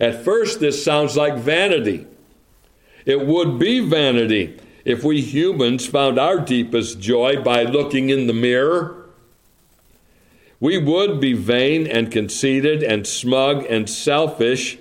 At 0.00 0.24
first, 0.24 0.60
this 0.60 0.84
sounds 0.84 1.16
like 1.16 1.36
vanity. 1.36 2.06
It 3.04 3.26
would 3.26 3.58
be 3.58 3.80
vanity 3.80 4.58
if 4.84 5.02
we 5.02 5.20
humans 5.20 5.86
found 5.86 6.18
our 6.18 6.38
deepest 6.38 7.00
joy 7.00 7.42
by 7.42 7.64
looking 7.64 8.10
in 8.10 8.28
the 8.28 8.32
mirror. 8.32 9.06
We 10.60 10.78
would 10.78 11.20
be 11.20 11.32
vain 11.32 11.86
and 11.86 12.12
conceited 12.12 12.82
and 12.82 13.06
smug 13.06 13.64
and 13.64 13.90
selfish 13.90 14.78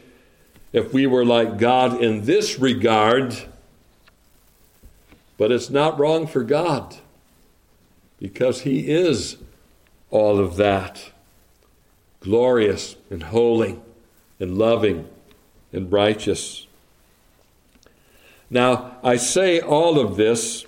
if 0.73 0.93
we 0.93 1.07
were 1.07 1.25
like 1.25 1.57
God 1.57 2.01
in 2.01 2.25
this 2.25 2.59
regard. 2.59 3.35
But 5.37 5.51
it's 5.51 5.69
not 5.69 5.99
wrong 5.99 6.27
for 6.27 6.43
God 6.43 6.97
because 8.19 8.61
He 8.61 8.89
is 8.89 9.37
all 10.09 10.39
of 10.39 10.55
that 10.55 11.11
glorious 12.21 12.95
and 13.09 13.23
holy 13.23 13.79
and 14.39 14.57
loving 14.57 15.07
and 15.71 15.91
righteous. 15.91 16.65
Now, 18.49 18.97
I 19.03 19.17
say 19.17 19.59
all 19.59 19.99
of 19.99 20.15
this 20.15 20.65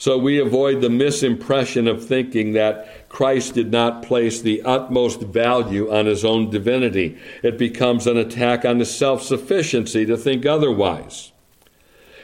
so 0.00 0.16
we 0.16 0.38
avoid 0.38 0.80
the 0.80 0.88
misimpression 0.88 1.90
of 1.90 2.06
thinking 2.06 2.52
that 2.52 2.97
Christ 3.08 3.54
did 3.54 3.70
not 3.70 4.02
place 4.02 4.40
the 4.40 4.62
utmost 4.62 5.20
value 5.20 5.90
on 5.90 6.06
his 6.06 6.24
own 6.24 6.50
divinity. 6.50 7.18
It 7.42 7.58
becomes 7.58 8.06
an 8.06 8.16
attack 8.16 8.64
on 8.64 8.78
his 8.78 8.94
self 8.94 9.22
sufficiency 9.22 10.04
to 10.06 10.16
think 10.16 10.44
otherwise. 10.44 11.32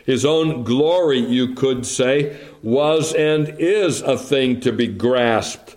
His 0.04 0.24
own 0.24 0.64
glory, 0.64 1.18
you 1.18 1.54
could 1.54 1.86
say, 1.86 2.38
was 2.62 3.14
and 3.14 3.54
is 3.58 4.02
a 4.02 4.18
thing 4.18 4.60
to 4.60 4.72
be 4.72 4.86
grasped 4.86 5.76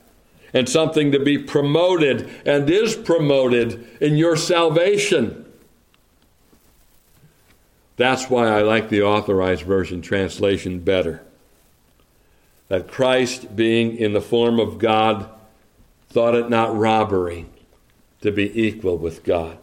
and 0.53 0.67
something 0.67 1.11
to 1.11 1.19
be 1.19 1.37
promoted 1.37 2.29
and 2.45 2.69
is 2.69 2.95
promoted 2.95 3.87
in 4.01 4.17
your 4.17 4.35
salvation. 4.35 5.45
That's 7.95 8.29
why 8.29 8.47
I 8.47 8.61
like 8.61 8.89
the 8.89 9.01
authorized 9.01 9.63
version 9.63 10.01
translation 10.01 10.79
better. 10.79 11.26
That 12.69 12.87
Christ, 12.87 13.55
being 13.55 13.95
in 13.95 14.13
the 14.13 14.21
form 14.21 14.59
of 14.59 14.77
God, 14.77 15.29
thought 16.09 16.35
it 16.35 16.49
not 16.49 16.75
robbery 16.75 17.45
to 18.21 18.31
be 18.31 18.61
equal 18.61 18.97
with 18.97 19.23
God. 19.23 19.57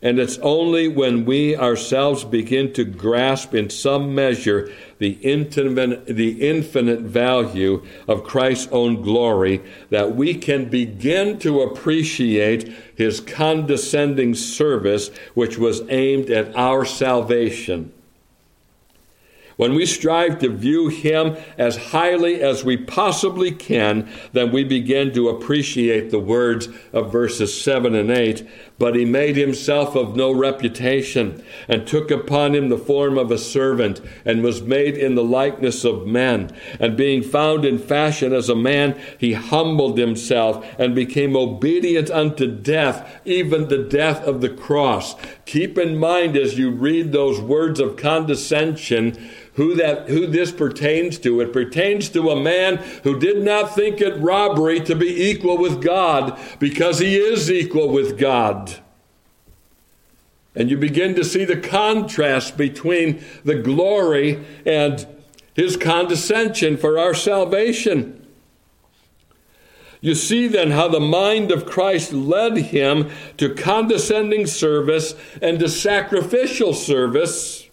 And 0.00 0.20
it's 0.20 0.38
only 0.38 0.86
when 0.86 1.24
we 1.24 1.56
ourselves 1.56 2.22
begin 2.22 2.72
to 2.74 2.84
grasp 2.84 3.52
in 3.52 3.68
some 3.68 4.14
measure 4.14 4.72
the 4.98 5.18
infinite, 5.22 6.06
the 6.06 6.48
infinite 6.48 7.00
value 7.00 7.84
of 8.06 8.22
Christ's 8.22 8.70
own 8.70 9.02
glory 9.02 9.60
that 9.90 10.14
we 10.14 10.34
can 10.34 10.68
begin 10.68 11.40
to 11.40 11.62
appreciate 11.62 12.72
his 12.94 13.20
condescending 13.20 14.36
service, 14.36 15.10
which 15.34 15.58
was 15.58 15.82
aimed 15.88 16.30
at 16.30 16.54
our 16.54 16.84
salvation. 16.84 17.92
When 19.58 19.74
we 19.74 19.86
strive 19.86 20.38
to 20.38 20.50
view 20.50 20.86
Him 20.86 21.36
as 21.58 21.88
highly 21.90 22.40
as 22.40 22.62
we 22.62 22.76
possibly 22.76 23.50
can, 23.50 24.08
then 24.32 24.52
we 24.52 24.62
begin 24.62 25.12
to 25.14 25.30
appreciate 25.30 26.12
the 26.12 26.20
words 26.20 26.68
of 26.92 27.10
verses 27.10 27.60
7 27.60 27.92
and 27.92 28.08
8. 28.08 28.48
But 28.78 28.94
He 28.94 29.04
made 29.04 29.36
Himself 29.36 29.96
of 29.96 30.14
no 30.14 30.30
reputation, 30.30 31.42
and 31.66 31.84
took 31.84 32.12
upon 32.12 32.54
Him 32.54 32.68
the 32.68 32.78
form 32.78 33.18
of 33.18 33.32
a 33.32 33.36
servant, 33.36 34.00
and 34.24 34.44
was 34.44 34.62
made 34.62 34.96
in 34.96 35.16
the 35.16 35.24
likeness 35.24 35.84
of 35.84 36.06
men. 36.06 36.52
And 36.78 36.96
being 36.96 37.24
found 37.24 37.64
in 37.64 37.80
fashion 37.80 38.32
as 38.32 38.48
a 38.48 38.54
man, 38.54 38.96
He 39.18 39.32
humbled 39.32 39.98
Himself, 39.98 40.64
and 40.78 40.94
became 40.94 41.34
obedient 41.36 42.12
unto 42.12 42.46
death, 42.46 43.20
even 43.24 43.66
the 43.66 43.82
death 43.82 44.22
of 44.22 44.40
the 44.40 44.50
cross. 44.50 45.16
Keep 45.46 45.78
in 45.78 45.98
mind 45.98 46.36
as 46.36 46.56
you 46.56 46.70
read 46.70 47.10
those 47.10 47.40
words 47.40 47.80
of 47.80 47.96
condescension 47.96 49.18
who 49.58 49.74
that 49.74 50.08
who 50.08 50.24
this 50.24 50.52
pertains 50.52 51.18
to. 51.18 51.40
It 51.40 51.52
pertains 51.52 52.08
to 52.10 52.30
a 52.30 52.40
man 52.40 52.76
who 53.02 53.18
did 53.18 53.42
not 53.42 53.74
think 53.74 54.00
it 54.00 54.16
robbery 54.20 54.78
to 54.82 54.94
be 54.94 55.30
equal 55.30 55.58
with 55.58 55.82
God 55.82 56.38
because 56.60 57.00
he 57.00 57.16
is 57.16 57.50
equal 57.50 57.88
with 57.88 58.16
God. 58.16 58.76
And 60.54 60.70
you 60.70 60.76
begin 60.76 61.16
to 61.16 61.24
see 61.24 61.44
the 61.44 61.56
contrast 61.56 62.56
between 62.56 63.20
the 63.44 63.56
glory 63.56 64.44
and 64.64 65.04
his 65.54 65.76
condescension 65.76 66.76
for 66.76 66.96
our 66.96 67.12
salvation. 67.12 68.24
You 70.00 70.14
see 70.14 70.46
then 70.46 70.70
how 70.70 70.86
the 70.86 71.00
mind 71.00 71.50
of 71.50 71.66
Christ 71.66 72.12
led 72.12 72.56
him 72.58 73.10
to 73.38 73.52
condescending 73.52 74.46
service 74.46 75.16
and 75.42 75.58
to 75.58 75.68
sacrificial 75.68 76.74
service 76.74 77.67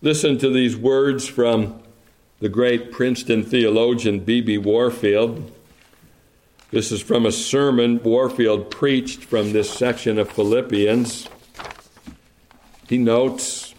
Listen 0.00 0.38
to 0.38 0.48
these 0.48 0.76
words 0.76 1.26
from 1.26 1.82
the 2.38 2.48
great 2.48 2.92
Princeton 2.92 3.42
theologian 3.42 4.20
B.B. 4.20 4.56
Warfield. 4.58 5.50
This 6.70 6.92
is 6.92 7.02
from 7.02 7.26
a 7.26 7.32
sermon 7.32 8.00
Warfield 8.04 8.70
preached 8.70 9.24
from 9.24 9.52
this 9.52 9.68
section 9.68 10.16
of 10.16 10.30
Philippians. 10.30 11.28
He 12.88 12.96
notes 12.96 13.74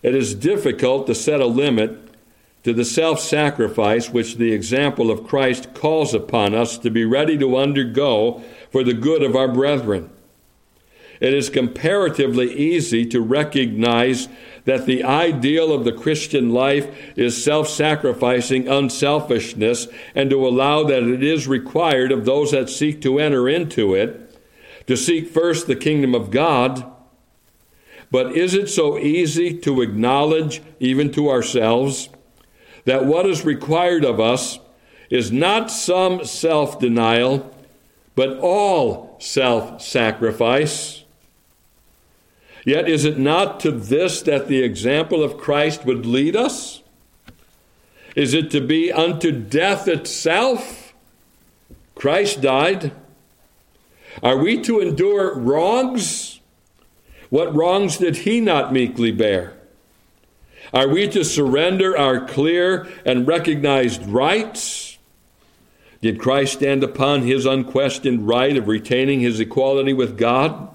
It 0.00 0.14
is 0.14 0.32
difficult 0.32 1.08
to 1.08 1.14
set 1.16 1.40
a 1.40 1.46
limit 1.46 2.14
to 2.62 2.72
the 2.72 2.84
self 2.84 3.18
sacrifice 3.18 4.10
which 4.10 4.36
the 4.36 4.52
example 4.52 5.10
of 5.10 5.26
Christ 5.26 5.74
calls 5.74 6.14
upon 6.14 6.54
us 6.54 6.78
to 6.78 6.90
be 6.90 7.04
ready 7.04 7.36
to 7.36 7.56
undergo 7.56 8.44
for 8.70 8.84
the 8.84 8.94
good 8.94 9.24
of 9.24 9.34
our 9.34 9.48
brethren. 9.48 10.08
It 11.20 11.34
is 11.34 11.50
comparatively 11.50 12.50
easy 12.52 13.04
to 13.06 13.20
recognize 13.20 14.28
that 14.64 14.86
the 14.86 15.02
ideal 15.02 15.72
of 15.72 15.84
the 15.84 15.92
Christian 15.92 16.50
life 16.50 16.88
is 17.16 17.42
self 17.42 17.68
sacrificing 17.68 18.68
unselfishness 18.68 19.88
and 20.14 20.30
to 20.30 20.46
allow 20.46 20.84
that 20.84 21.02
it 21.02 21.22
is 21.22 21.48
required 21.48 22.12
of 22.12 22.24
those 22.24 22.50
that 22.50 22.68
seek 22.68 23.00
to 23.02 23.18
enter 23.18 23.48
into 23.48 23.94
it 23.94 24.30
to 24.90 24.96
seek 24.96 25.28
first 25.28 25.68
the 25.68 25.76
kingdom 25.76 26.16
of 26.16 26.32
God. 26.32 26.84
But 28.10 28.36
is 28.36 28.54
it 28.54 28.68
so 28.68 28.98
easy 28.98 29.56
to 29.58 29.82
acknowledge, 29.82 30.62
even 30.80 31.12
to 31.12 31.30
ourselves, 31.30 32.08
that 32.86 33.04
what 33.04 33.24
is 33.24 33.44
required 33.44 34.04
of 34.04 34.18
us 34.18 34.58
is 35.08 35.30
not 35.30 35.70
some 35.70 36.24
self 36.24 36.80
denial, 36.80 37.54
but 38.16 38.38
all 38.38 39.16
self 39.20 39.80
sacrifice? 39.80 41.04
Yet 42.64 42.88
is 42.88 43.04
it 43.04 43.18
not 43.18 43.60
to 43.60 43.70
this 43.70 44.22
that 44.22 44.48
the 44.48 44.62
example 44.62 45.22
of 45.22 45.38
Christ 45.38 45.84
would 45.84 46.04
lead 46.04 46.36
us? 46.36 46.82
Is 48.14 48.34
it 48.34 48.50
to 48.50 48.60
be 48.60 48.92
unto 48.92 49.32
death 49.32 49.88
itself? 49.88 50.92
Christ 51.94 52.40
died. 52.40 52.92
Are 54.22 54.36
we 54.36 54.60
to 54.62 54.80
endure 54.80 55.38
wrongs? 55.38 56.40
What 57.30 57.54
wrongs 57.54 57.98
did 57.98 58.18
he 58.18 58.40
not 58.40 58.72
meekly 58.72 59.12
bear? 59.12 59.54
Are 60.72 60.88
we 60.88 61.08
to 61.08 61.24
surrender 61.24 61.96
our 61.96 62.26
clear 62.26 62.88
and 63.04 63.26
recognized 63.26 64.06
rights? 64.06 64.98
Did 66.02 66.20
Christ 66.20 66.54
stand 66.54 66.82
upon 66.82 67.22
his 67.22 67.46
unquestioned 67.46 68.26
right 68.26 68.56
of 68.56 68.68
retaining 68.68 69.20
his 69.20 69.38
equality 69.38 69.92
with 69.92 70.16
God? 70.16 70.74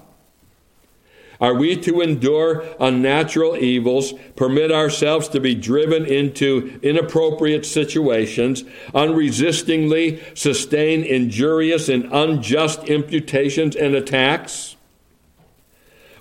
Are 1.40 1.54
we 1.54 1.76
to 1.76 2.00
endure 2.00 2.64
unnatural 2.80 3.56
evils, 3.56 4.14
permit 4.36 4.72
ourselves 4.72 5.28
to 5.28 5.40
be 5.40 5.54
driven 5.54 6.06
into 6.06 6.78
inappropriate 6.82 7.66
situations, 7.66 8.64
unresistingly 8.94 10.22
sustain 10.34 11.04
injurious 11.04 11.88
and 11.88 12.08
unjust 12.12 12.84
imputations 12.84 13.76
and 13.76 13.94
attacks? 13.94 14.76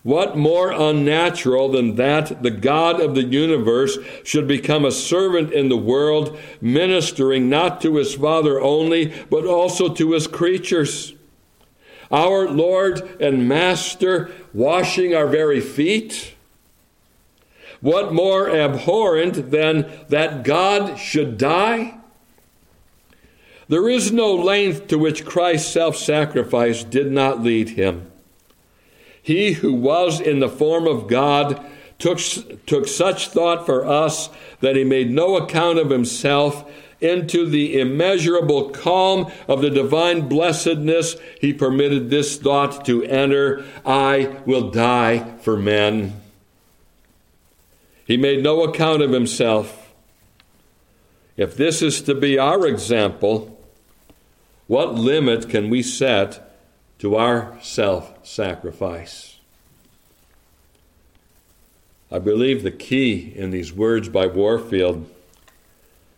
What 0.05 0.38
more 0.38 0.70
unnatural 0.70 1.70
than 1.70 1.95
that 1.95 2.43
the 2.43 2.51
God 2.51 3.01
of 3.01 3.16
the 3.16 3.24
universe 3.24 3.97
should 4.24 4.47
become 4.47 4.86
a 4.86 4.91
servant 4.91 5.51
in 5.51 5.68
the 5.68 5.78
world, 5.78 6.38
ministering 6.61 7.49
not 7.49 7.82
to 7.82 7.95
his 7.95 8.13
Father 8.13 8.61
only, 8.61 9.11
but 9.32 9.47
also 9.47 9.91
to 9.95 10.11
his 10.11 10.28
creatures? 10.28 11.14
Our 12.12 12.47
Lord 12.47 13.22
and 13.22 13.47
Master 13.47 14.32
washing 14.53 15.16
our 15.16 15.28
very 15.28 15.62
feet? 15.62 16.36
What 17.82 18.14
more 18.14 18.49
abhorrent 18.49 19.51
than 19.51 19.91
that 20.10 20.43
God 20.43 20.97
should 20.97 21.38
die? 21.38 21.97
There 23.68 23.89
is 23.89 24.12
no 24.12 24.34
length 24.34 24.88
to 24.88 24.99
which 24.99 25.26
Christ's 25.26 25.72
self 25.72 25.95
sacrifice 25.95 26.84
did 26.84 27.12
not 27.12 27.41
lead 27.41 27.70
him. 27.70 28.12
He 29.22 29.53
who 29.53 29.74
was 29.74 30.22
in 30.22 30.39
the 30.39 30.49
form 30.49 30.88
of 30.88 31.08
God 31.08 31.64
took, 31.97 32.20
took 32.68 32.88
such 32.88 33.30
thought 33.30 33.66
for 33.66 33.86
us 33.86 34.30
that 34.60 34.76
he 34.76 34.84
made 34.84 35.10
no 35.10 35.36
account 35.38 35.80
of 35.80 35.89
himself. 35.89 36.72
Into 37.06 37.47
the 37.47 37.80
immeasurable 37.80 38.72
calm 38.72 39.32
of 39.47 39.62
the 39.62 39.70
divine 39.70 40.28
blessedness, 40.28 41.18
he 41.39 41.53
permitted 41.53 42.10
this 42.10 42.38
thought 42.38 42.84
to 42.86 43.03
enter 43.03 43.64
I 43.86 44.38
will 44.47 44.72
die 44.72 45.38
for 45.38 45.56
men. 45.56 46.20
He 48.06 48.18
made 48.18 48.43
no 48.43 48.64
account 48.64 49.03
of 49.03 49.12
himself. 49.12 49.93
If 51.38 51.56
this 51.56 51.84
is 51.84 52.01
to 52.03 52.16
be 52.16 52.39
our 52.39 52.66
example, 52.66 53.62
what 54.66 54.95
limit 54.95 55.47
can 55.47 55.70
we 55.70 55.84
set 55.84 56.58
to 56.99 57.16
our 57.18 57.56
self 57.62 58.26
sacrifice? 58.26 59.38
I 62.12 62.18
believe 62.18 62.64
the 62.64 62.72
key 62.72 63.32
in 63.36 63.51
these 63.51 63.72
words 63.72 64.10
by 64.10 64.26
Warfield 64.26 65.08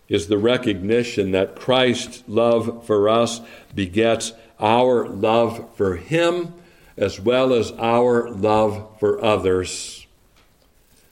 is 0.10 0.28
the 0.28 0.38
recognition 0.38 1.32
that 1.32 1.56
Christ's 1.56 2.24
love 2.28 2.86
for 2.86 3.10
us 3.10 3.42
begets 3.76 4.34
our 4.60 5.08
love 5.08 5.68
for 5.76 5.98
Him 5.98 6.54
as 6.98 7.20
well 7.20 7.54
as 7.54 7.72
our 7.74 8.30
love 8.32 9.00
for 9.00 9.24
others, 9.24 10.08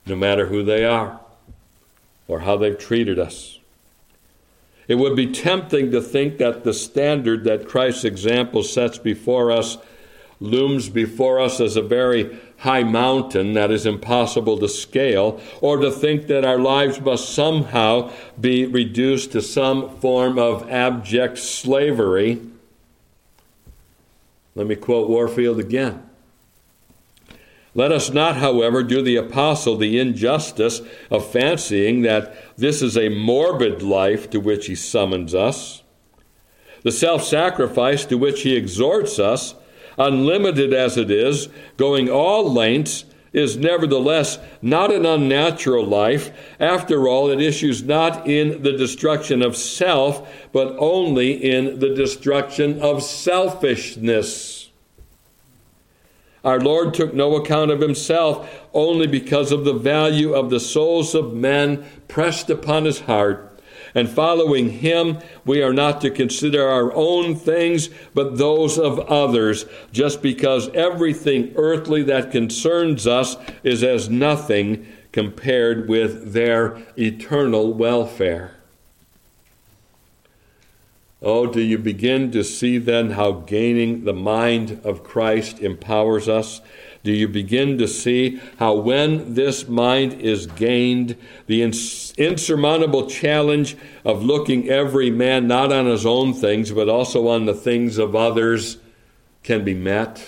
no 0.05 0.15
matter 0.15 0.47
who 0.47 0.63
they 0.63 0.83
are 0.83 1.19
or 2.27 2.39
how 2.39 2.57
they've 2.57 2.77
treated 2.77 3.19
us. 3.19 3.59
It 4.87 4.95
would 4.95 5.15
be 5.15 5.31
tempting 5.31 5.91
to 5.91 6.01
think 6.01 6.37
that 6.37 6.63
the 6.63 6.73
standard 6.73 7.43
that 7.43 7.67
Christ's 7.67 8.03
example 8.03 8.63
sets 8.63 8.97
before 8.97 9.51
us 9.51 9.77
looms 10.39 10.89
before 10.89 11.39
us 11.39 11.59
as 11.59 11.75
a 11.75 11.81
very 11.81 12.37
high 12.65 12.83
mountain 12.83 13.53
that 13.53 13.71
is 13.71 13.85
impossible 13.85 14.57
to 14.57 14.67
scale, 14.67 15.39
or 15.61 15.77
to 15.77 15.89
think 15.89 16.27
that 16.27 16.43
our 16.43 16.59
lives 16.59 16.99
must 16.99 17.29
somehow 17.29 18.11
be 18.39 18.65
reduced 18.65 19.31
to 19.31 19.41
some 19.41 19.97
form 19.99 20.37
of 20.37 20.69
abject 20.69 21.37
slavery. 21.37 22.41
Let 24.55 24.67
me 24.67 24.75
quote 24.75 25.09
Warfield 25.09 25.59
again. 25.59 26.01
Let 27.73 27.91
us 27.91 28.09
not, 28.09 28.37
however, 28.37 28.83
do 28.83 29.01
the 29.01 29.17
apostle 29.17 29.75
the 29.75 29.99
injustice 29.99 30.81
of 31.11 31.29
fancying 31.29 32.03
that 32.03 32.57
this 32.57 32.81
is 32.81 32.97
a 32.97 33.09
morbid 33.09 33.83
life 33.83 34.29
to 34.29 34.39
which 34.39 34.67
he 34.67 34.75
summons 34.75 35.35
us. 35.35 35.83
The 36.83 36.91
self 36.91 37.23
sacrifice 37.23 38.05
to 38.05 38.17
which 38.17 38.43
he 38.43 38.55
exhorts 38.55 39.19
us 39.19 39.55
unlimited 39.97 40.73
as 40.73 40.97
it 40.97 41.11
is, 41.11 41.49
going 41.77 42.09
all 42.09 42.51
lengths, 42.51 43.05
is 43.35 43.57
nevertheless 43.57 44.39
not 44.61 44.93
an 44.93 45.05
unnatural 45.05 45.85
life. 45.85 46.31
After 46.57 47.07
all, 47.07 47.29
it 47.29 47.41
issues 47.41 47.83
not 47.83 48.25
in 48.25 48.63
the 48.63 48.71
destruction 48.71 49.41
of 49.41 49.57
self, 49.57 50.27
but 50.53 50.73
only 50.79 51.33
in 51.33 51.79
the 51.79 51.93
destruction 51.93 52.81
of 52.81 53.03
selfishness. 53.03 54.69
Our 56.45 56.61
Lord 56.61 56.93
took 56.93 57.13
no 57.13 57.35
account 57.35 57.71
of 57.71 57.81
himself 57.81 58.67
only 58.73 59.07
because 59.07 59.51
of 59.51 59.65
the 59.65 59.73
value 59.73 60.33
of 60.33 60.49
the 60.49 60.59
souls 60.59 61.13
of 61.13 61.33
men 61.33 61.83
pressed 62.07 62.49
upon 62.49 62.85
his 62.85 63.01
heart 63.01 63.54
and 63.95 64.09
following 64.09 64.69
Him, 64.69 65.19
we 65.45 65.63
are 65.63 65.73
not 65.73 66.01
to 66.01 66.11
consider 66.11 66.67
our 66.67 66.93
own 66.93 67.33
things, 67.33 67.89
but 68.13 68.37
those 68.37 68.77
of 68.77 68.99
others, 68.99 69.65
just 69.93 70.21
because 70.21 70.69
everything 70.73 71.53
earthly 71.55 72.03
that 72.03 72.31
concerns 72.31 73.07
us 73.07 73.37
is 73.63 73.83
as 73.83 74.09
nothing 74.09 74.85
compared 75.13 75.87
with 75.87 76.33
their 76.33 76.77
eternal 76.97 77.73
welfare. 77.73 78.51
Oh, 81.21 81.47
do 81.47 81.61
you 81.61 81.77
begin 81.77 82.31
to 82.33 82.43
see 82.43 82.77
then 82.77 83.11
how 83.11 83.31
gaining 83.31 84.03
the 84.03 84.13
mind 84.13 84.81
of 84.83 85.03
Christ 85.03 85.59
empowers 85.59 86.27
us? 86.27 86.61
Do 87.05 87.11
you 87.11 87.27
begin 87.27 87.77
to 87.77 87.87
see 87.87 88.41
how, 88.57 88.73
when 88.73 89.35
this 89.35 89.67
mind 89.67 90.13
is 90.13 90.47
gained, 90.47 91.15
the 91.45 91.61
ins- 91.61 92.15
insurmountable 92.17 93.07
challenge 93.07 93.77
of 94.03 94.23
looking 94.23 94.69
every 94.69 95.11
man 95.11 95.47
not 95.47 95.71
on 95.71 95.85
his 95.85 96.03
own 96.03 96.33
things, 96.33 96.71
but 96.71 96.89
also 96.89 97.27
on 97.27 97.45
the 97.45 97.53
things 97.53 97.99
of 97.99 98.15
others 98.15 98.79
can 99.43 99.63
be 99.63 99.75
met? 99.75 100.27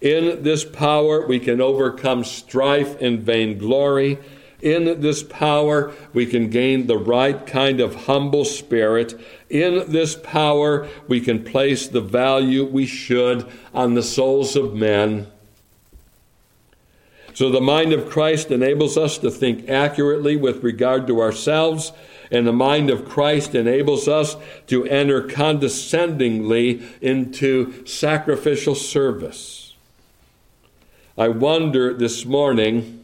In 0.00 0.42
this 0.44 0.64
power, 0.64 1.26
we 1.26 1.38
can 1.38 1.60
overcome 1.60 2.24
strife 2.24 2.98
and 3.02 3.20
vainglory 3.20 4.18
in 4.62 5.00
this 5.00 5.24
power, 5.24 5.92
we 6.14 6.24
can 6.24 6.48
gain 6.48 6.86
the 6.86 6.96
right 6.96 7.44
kind 7.44 7.80
of 7.80 8.06
humble 8.06 8.44
spirit. 8.44 9.20
In 9.50 9.90
this 9.90 10.14
power, 10.14 10.88
we 11.08 11.20
can 11.20 11.44
place 11.44 11.88
the 11.88 12.00
value 12.00 12.64
we 12.64 12.86
should 12.86 13.46
on 13.74 13.94
the 13.94 14.04
souls 14.04 14.54
of 14.54 14.72
men. 14.72 15.26
So, 17.34 17.50
the 17.50 17.60
mind 17.60 17.92
of 17.92 18.08
Christ 18.08 18.50
enables 18.50 18.96
us 18.96 19.18
to 19.18 19.30
think 19.30 19.68
accurately 19.68 20.36
with 20.36 20.62
regard 20.62 21.06
to 21.08 21.20
ourselves, 21.20 21.90
and 22.30 22.46
the 22.46 22.52
mind 22.52 22.88
of 22.88 23.08
Christ 23.08 23.54
enables 23.54 24.06
us 24.06 24.36
to 24.68 24.84
enter 24.84 25.22
condescendingly 25.22 26.82
into 27.00 27.84
sacrificial 27.84 28.74
service. 28.74 29.74
I 31.18 31.28
wonder 31.28 31.92
this 31.94 32.24
morning 32.24 33.01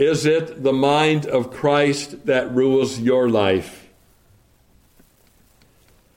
is 0.00 0.24
it 0.24 0.62
the 0.62 0.72
mind 0.72 1.26
of 1.26 1.50
Christ 1.50 2.24
that 2.24 2.50
rules 2.54 2.98
your 2.98 3.28
life? 3.28 3.90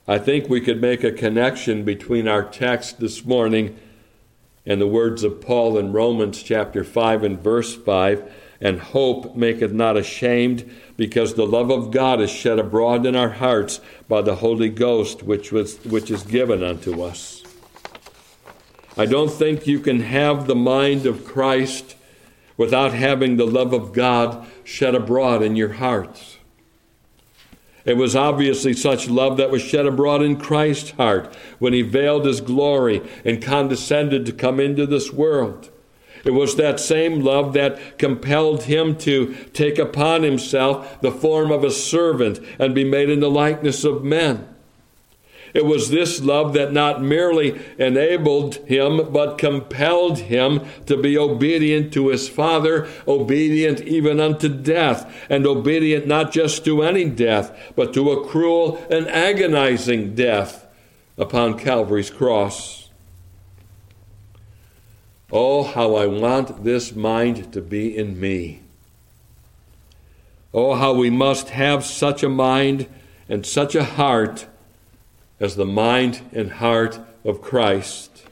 I 0.08 0.18
think 0.18 0.48
we 0.48 0.62
could 0.62 0.82
make 0.82 1.04
a 1.04 1.12
connection 1.12 1.84
between 1.84 2.28
our 2.28 2.44
text 2.44 3.02
this 3.02 3.26
morning 3.26 3.78
and 4.66 4.80
the 4.80 4.88
words 4.88 5.24
of 5.24 5.42
Paul 5.42 5.78
in 5.78 5.92
Romans 5.92 6.42
chapter 6.42 6.86
5 6.86 7.24
and 7.24 7.40
verse 7.40 7.76
5 7.76 8.32
and 8.62 8.80
hope 8.80 9.36
maketh 9.36 9.74
not 9.74 9.98
ashamed, 9.98 10.72
because 10.96 11.34
the 11.34 11.46
love 11.46 11.70
of 11.70 11.92
God 11.92 12.22
is 12.22 12.30
shed 12.30 12.60
abroad 12.60 13.06
in 13.06 13.14
our 13.14 13.32
hearts 13.32 13.82
by 14.08 14.22
the 14.22 14.36
Holy 14.36 14.70
Ghost, 14.70 15.24
which, 15.24 15.52
was, 15.52 15.84
which 15.84 16.10
is 16.10 16.24
given 16.24 16.64
unto 16.64 17.04
us. 17.04 17.44
I 18.96 19.06
don't 19.06 19.32
think 19.32 19.68
you 19.68 19.82
can 19.82 20.00
have 20.00 20.48
the 20.48 20.56
mind 20.56 21.06
of 21.06 21.26
Christ 21.26 21.98
without 22.58 22.94
having 22.94 23.38
the 23.38 23.48
love 23.48 23.74
of 23.74 23.94
God 23.94 24.46
shed 24.64 24.96
abroad 24.96 25.42
in 25.42 25.56
your 25.56 25.74
hearts. 25.74 26.38
It 27.86 27.98
was 27.98 28.16
obviously 28.16 28.74
such 28.74 29.10
love 29.10 29.38
that 29.38 29.52
was 29.52 29.62
shed 29.62 29.86
abroad 29.86 30.22
in 30.22 30.38
Christ's 30.38 30.92
heart 30.92 31.36
when 31.60 31.74
he 31.74 31.82
veiled 31.82 32.26
his 32.26 32.40
glory 32.40 33.02
and 33.26 33.42
condescended 33.42 34.26
to 34.26 34.32
come 34.32 34.60
into 34.60 34.86
this 34.86 35.12
world. 35.12 35.70
It 36.24 36.32
was 36.32 36.56
that 36.56 36.80
same 36.80 37.22
love 37.22 37.52
that 37.54 37.98
compelled 37.98 38.64
him 38.64 38.96
to 39.00 39.36
take 39.52 39.78
upon 39.78 40.24
himself 40.24 41.02
the 41.02 41.12
form 41.12 41.52
of 41.52 41.66
a 41.66 41.72
servant 41.72 42.40
and 42.58 42.74
be 42.74 42.86
made 42.86 43.10
in 43.10 43.20
the 43.20 43.30
likeness 43.30 43.84
of 43.84 44.06
men. 44.06 44.48
It 45.54 45.66
was 45.66 45.90
this 45.90 46.20
love 46.22 46.54
that 46.54 46.74
not 46.74 47.04
merely 47.04 47.62
enabled 47.78 48.56
him, 48.68 49.12
but 49.12 49.38
compelled 49.38 50.18
him 50.18 50.62
to 50.88 50.98
be 50.98 51.16
obedient 51.18 51.94
to 51.94 52.08
his 52.08 52.28
Father, 52.28 52.88
obedient 53.08 53.82
even 53.82 54.20
unto 54.20 54.50
death, 54.50 55.14
and 55.30 55.46
obedient 55.46 56.08
not 56.08 56.32
just 56.32 56.66
to 56.66 56.82
any 56.82 57.06
death, 57.06 57.56
but 57.76 57.94
to 57.94 58.12
a 58.12 58.28
cruel 58.28 58.84
and 58.90 59.08
agonizing 59.08 60.16
death 60.16 60.66
upon 61.18 61.60
Calvary's 61.60 62.10
cross. 62.10 62.90
Oh, 65.32 65.64
how 65.64 65.96
I 65.96 66.08
want 66.08 66.64
this 66.64 66.96
mind 66.96 67.54
to 67.54 67.62
be 67.62 67.96
in 67.96 68.20
me. 68.20 68.62
Oh, 70.52 70.76
how 70.76 70.94
we 70.94 71.10
must 71.10 71.50
have 71.50 71.84
such 71.84 72.24
a 72.24 72.30
mind 72.30 72.88
and 73.28 73.46
such 73.46 73.74
a 73.74 73.84
heart 73.84 74.48
as 75.40 75.56
the 75.56 75.66
mind 75.66 76.22
and 76.32 76.54
heart 76.54 77.00
of 77.26 77.42
Christ. 77.42 78.26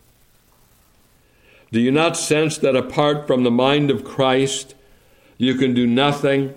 Do 1.71 1.79
you 1.79 1.91
not 1.91 2.17
sense 2.17 2.57
that 2.57 2.75
apart 2.75 3.27
from 3.27 3.43
the 3.43 3.51
mind 3.51 3.89
of 3.89 4.03
Christ, 4.03 4.75
you 5.37 5.55
can 5.55 5.73
do 5.73 5.87
nothing, 5.87 6.53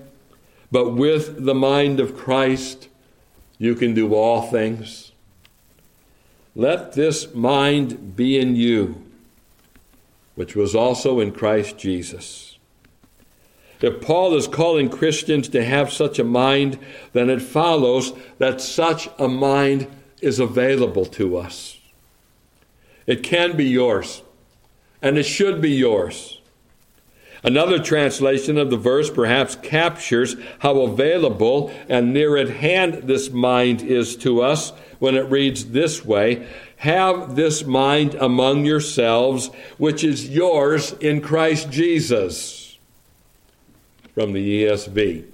but 0.72 0.90
with 0.90 1.44
the 1.44 1.54
mind 1.54 2.00
of 2.00 2.16
Christ, 2.16 2.88
you 3.58 3.74
can 3.74 3.94
do 3.94 4.14
all 4.14 4.42
things? 4.42 5.12
Let 6.56 6.92
this 6.92 7.34
mind 7.34 8.16
be 8.16 8.38
in 8.38 8.56
you, 8.56 9.02
which 10.34 10.56
was 10.56 10.74
also 10.74 11.20
in 11.20 11.32
Christ 11.32 11.78
Jesus. 11.78 12.58
If 13.80 14.00
Paul 14.00 14.34
is 14.34 14.48
calling 14.48 14.88
Christians 14.88 15.48
to 15.50 15.64
have 15.64 15.92
such 15.92 16.18
a 16.18 16.24
mind, 16.24 16.78
then 17.12 17.28
it 17.28 17.42
follows 17.42 18.12
that 18.38 18.60
such 18.60 19.08
a 19.18 19.28
mind 19.28 19.88
is 20.24 20.38
available 20.40 21.04
to 21.06 21.36
us. 21.36 21.78
It 23.06 23.22
can 23.22 23.56
be 23.56 23.66
yours. 23.66 24.22
and 25.02 25.18
it 25.18 25.24
should 25.24 25.60
be 25.60 25.72
yours. 25.72 26.40
Another 27.42 27.78
translation 27.78 28.56
of 28.56 28.70
the 28.70 28.78
verse 28.78 29.10
perhaps 29.10 29.54
captures 29.56 30.34
how 30.60 30.80
available 30.80 31.70
and 31.90 32.14
near 32.14 32.38
at 32.38 32.48
hand 32.48 33.02
this 33.02 33.28
mind 33.28 33.82
is 33.82 34.16
to 34.16 34.40
us 34.40 34.70
when 34.98 35.14
it 35.14 35.30
reads 35.30 35.66
this 35.66 36.02
way 36.02 36.48
Have 36.78 37.36
this 37.36 37.66
mind 37.66 38.14
among 38.14 38.64
yourselves, 38.64 39.50
which 39.76 40.02
is 40.02 40.30
yours 40.30 40.92
in 40.92 41.20
Christ 41.20 41.70
Jesus. 41.70 42.78
From 44.14 44.32
the 44.32 44.64
ESV. 44.64 45.26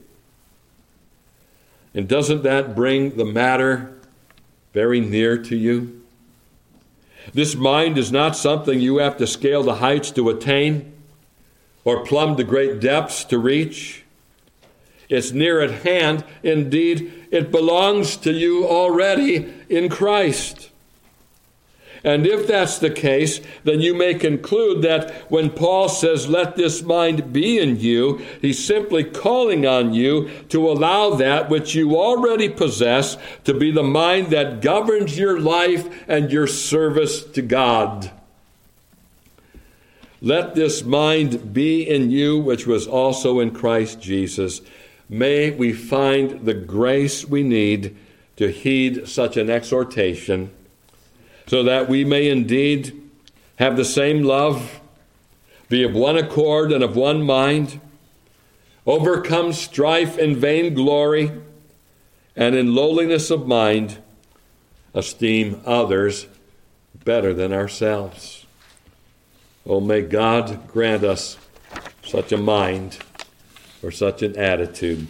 And 1.95 2.09
doesn't 2.09 2.43
that 2.43 2.74
bring 2.74 3.16
the 3.16 3.24
matter 3.24 3.99
very 4.73 5.01
near 5.01 5.37
to 5.39 5.57
you? 5.57 6.03
This 7.33 7.55
mind 7.55 7.99
is 7.99 8.11
not 8.11 8.37
something 8.37 8.81
you 8.81 8.99
have 8.99 9.16
to 9.18 9.27
scale 9.27 9.62
the 9.62 9.77
heights 9.77 10.11
to 10.12 10.29
attain 10.31 10.93
or 11.85 12.05
plumb 12.05 12.37
the 12.37 12.45
great 12.45 12.81
depths 12.81 13.25
to 13.25 13.39
reach. 13.39 14.05
It's 15.09 15.33
near 15.33 15.61
at 15.61 15.83
hand. 15.83 16.25
Indeed, 16.43 17.29
it 17.31 17.51
belongs 17.51 18.16
to 18.18 18.33
you 18.33 18.66
already 18.66 19.53
in 19.68 19.89
Christ. 19.89 20.70
And 22.03 22.26
if 22.26 22.46
that's 22.46 22.78
the 22.78 22.90
case, 22.90 23.40
then 23.64 23.80
you 23.80 23.94
may 23.94 24.14
conclude 24.14 24.82
that 24.82 25.12
when 25.30 25.51
Paul 25.51 25.88
says, 25.88 26.28
Let 26.28 26.57
this 26.57 26.82
mind 26.82 27.32
be 27.32 27.59
in 27.59 27.78
you, 27.78 28.24
he's 28.40 28.64
simply 28.64 29.05
calling 29.05 29.66
on 29.66 29.92
you 29.92 30.30
to 30.48 30.70
allow 30.70 31.11
that 31.11 31.51
which 31.51 31.74
you 31.74 31.96
already 31.96 32.48
possess 32.48 33.18
to 33.44 33.53
be 33.53 33.70
the 33.70 33.82
mind 33.82 34.28
that 34.28 34.62
governs 34.62 35.18
your 35.18 35.38
life 35.38 36.09
and 36.09 36.32
your 36.32 36.46
service 36.46 37.22
to 37.24 37.42
God. 37.42 38.11
Let 40.22 40.55
this 40.55 40.82
mind 40.82 41.53
be 41.53 41.86
in 41.86 42.11
you, 42.11 42.38
which 42.38 42.66
was 42.66 42.86
also 42.86 43.40
in 43.40 43.53
Christ 43.53 44.01
Jesus. 44.01 44.61
May 45.09 45.51
we 45.51 45.72
find 45.72 46.46
the 46.46 46.55
grace 46.55 47.26
we 47.26 47.42
need 47.42 47.96
to 48.36 48.51
heed 48.51 49.09
such 49.09 49.36
an 49.36 49.51
exhortation 49.51 50.51
so 51.51 51.64
that 51.64 51.88
we 51.88 52.05
may 52.05 52.28
indeed 52.28 53.11
have 53.57 53.76
the 53.76 53.84
same 53.84 54.22
love, 54.22 54.80
be 55.68 55.82
of 55.82 55.92
one 55.92 56.16
accord 56.16 56.70
and 56.70 56.84
of 56.84 56.94
one 56.94 57.20
mind, 57.20 57.80
overcome 58.86 59.53
strife 59.53 60.16
and 60.16 60.36
vainglory, 60.36 61.32
and 62.36 62.55
in 62.55 62.72
lowliness 62.72 63.32
of 63.32 63.48
mind 63.48 63.98
esteem 64.94 65.61
others 65.66 66.28
better 67.05 67.34
than 67.34 67.53
ourselves. 67.53 68.46
Oh, 69.66 69.80
may 69.80 70.03
God 70.03 70.68
grant 70.68 71.03
us 71.03 71.36
such 72.05 72.30
a 72.30 72.38
mind 72.38 72.98
or 73.82 73.90
such 73.90 74.22
an 74.22 74.38
attitude 74.38 75.09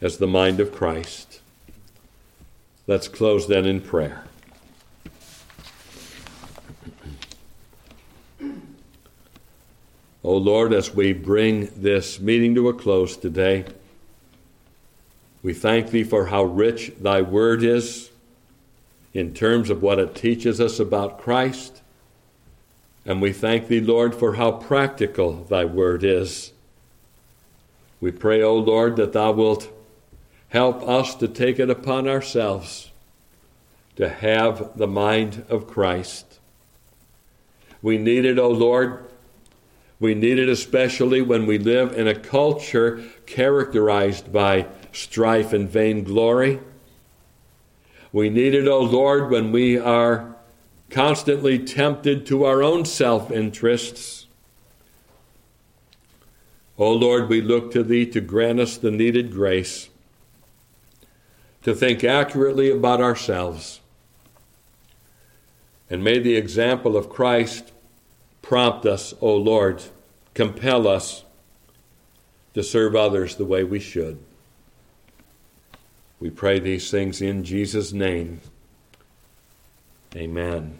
as 0.00 0.18
the 0.18 0.28
mind 0.28 0.60
of 0.60 0.70
Christ. 0.70 1.40
Let's 2.86 3.08
close 3.08 3.48
then 3.48 3.66
in 3.66 3.80
prayer. 3.80 4.26
O 10.30 10.34
oh 10.34 10.36
Lord, 10.36 10.72
as 10.72 10.94
we 10.94 11.12
bring 11.12 11.70
this 11.74 12.20
meeting 12.20 12.54
to 12.54 12.68
a 12.68 12.72
close 12.72 13.16
today, 13.16 13.64
we 15.42 15.52
thank 15.52 15.90
Thee 15.90 16.04
for 16.04 16.26
how 16.26 16.44
rich 16.44 16.92
Thy 17.00 17.20
Word 17.20 17.64
is 17.64 18.10
in 19.12 19.34
terms 19.34 19.70
of 19.70 19.82
what 19.82 19.98
it 19.98 20.14
teaches 20.14 20.60
us 20.60 20.78
about 20.78 21.18
Christ. 21.18 21.82
And 23.04 23.20
we 23.20 23.32
thank 23.32 23.66
Thee, 23.66 23.80
Lord, 23.80 24.14
for 24.14 24.34
how 24.34 24.52
practical 24.52 25.42
Thy 25.42 25.64
Word 25.64 26.04
is. 26.04 26.52
We 28.00 28.12
pray, 28.12 28.40
O 28.40 28.50
oh 28.50 28.56
Lord, 28.58 28.94
that 28.98 29.12
Thou 29.12 29.32
wilt 29.32 29.68
help 30.50 30.80
us 30.88 31.16
to 31.16 31.26
take 31.26 31.58
it 31.58 31.70
upon 31.70 32.06
ourselves 32.06 32.92
to 33.96 34.08
have 34.08 34.78
the 34.78 34.86
mind 34.86 35.44
of 35.48 35.66
Christ. 35.66 36.38
We 37.82 37.98
need 37.98 38.24
it, 38.24 38.38
O 38.38 38.44
oh 38.44 38.50
Lord, 38.50 39.09
we 40.00 40.14
need 40.14 40.38
it 40.38 40.48
especially 40.48 41.20
when 41.20 41.46
we 41.46 41.58
live 41.58 41.92
in 41.92 42.08
a 42.08 42.18
culture 42.18 43.04
characterized 43.26 44.32
by 44.32 44.66
strife 44.92 45.52
and 45.52 45.68
vainglory. 45.68 46.58
We 48.10 48.30
need 48.30 48.54
it, 48.54 48.66
O 48.66 48.78
oh 48.78 48.82
Lord, 48.82 49.30
when 49.30 49.52
we 49.52 49.78
are 49.78 50.34
constantly 50.88 51.58
tempted 51.58 52.26
to 52.26 52.44
our 52.44 52.62
own 52.62 52.86
self 52.86 53.30
interests. 53.30 54.26
O 56.78 56.86
oh 56.86 56.92
Lord, 56.94 57.28
we 57.28 57.42
look 57.42 57.70
to 57.72 57.84
Thee 57.84 58.06
to 58.06 58.22
grant 58.22 58.58
us 58.58 58.78
the 58.78 58.90
needed 58.90 59.30
grace 59.30 59.90
to 61.62 61.74
think 61.74 62.02
accurately 62.02 62.70
about 62.70 63.02
ourselves. 63.02 63.80
And 65.90 66.02
may 66.02 66.18
the 66.18 66.36
example 66.36 66.96
of 66.96 67.10
Christ 67.10 67.72
Prompt 68.50 68.84
us, 68.84 69.14
O 69.20 69.36
Lord, 69.36 69.80
compel 70.34 70.88
us 70.88 71.22
to 72.52 72.64
serve 72.64 72.96
others 72.96 73.36
the 73.36 73.44
way 73.44 73.62
we 73.62 73.78
should. 73.78 74.18
We 76.18 76.30
pray 76.30 76.58
these 76.58 76.90
things 76.90 77.22
in 77.22 77.44
Jesus' 77.44 77.92
name. 77.92 78.40
Amen. 80.16 80.79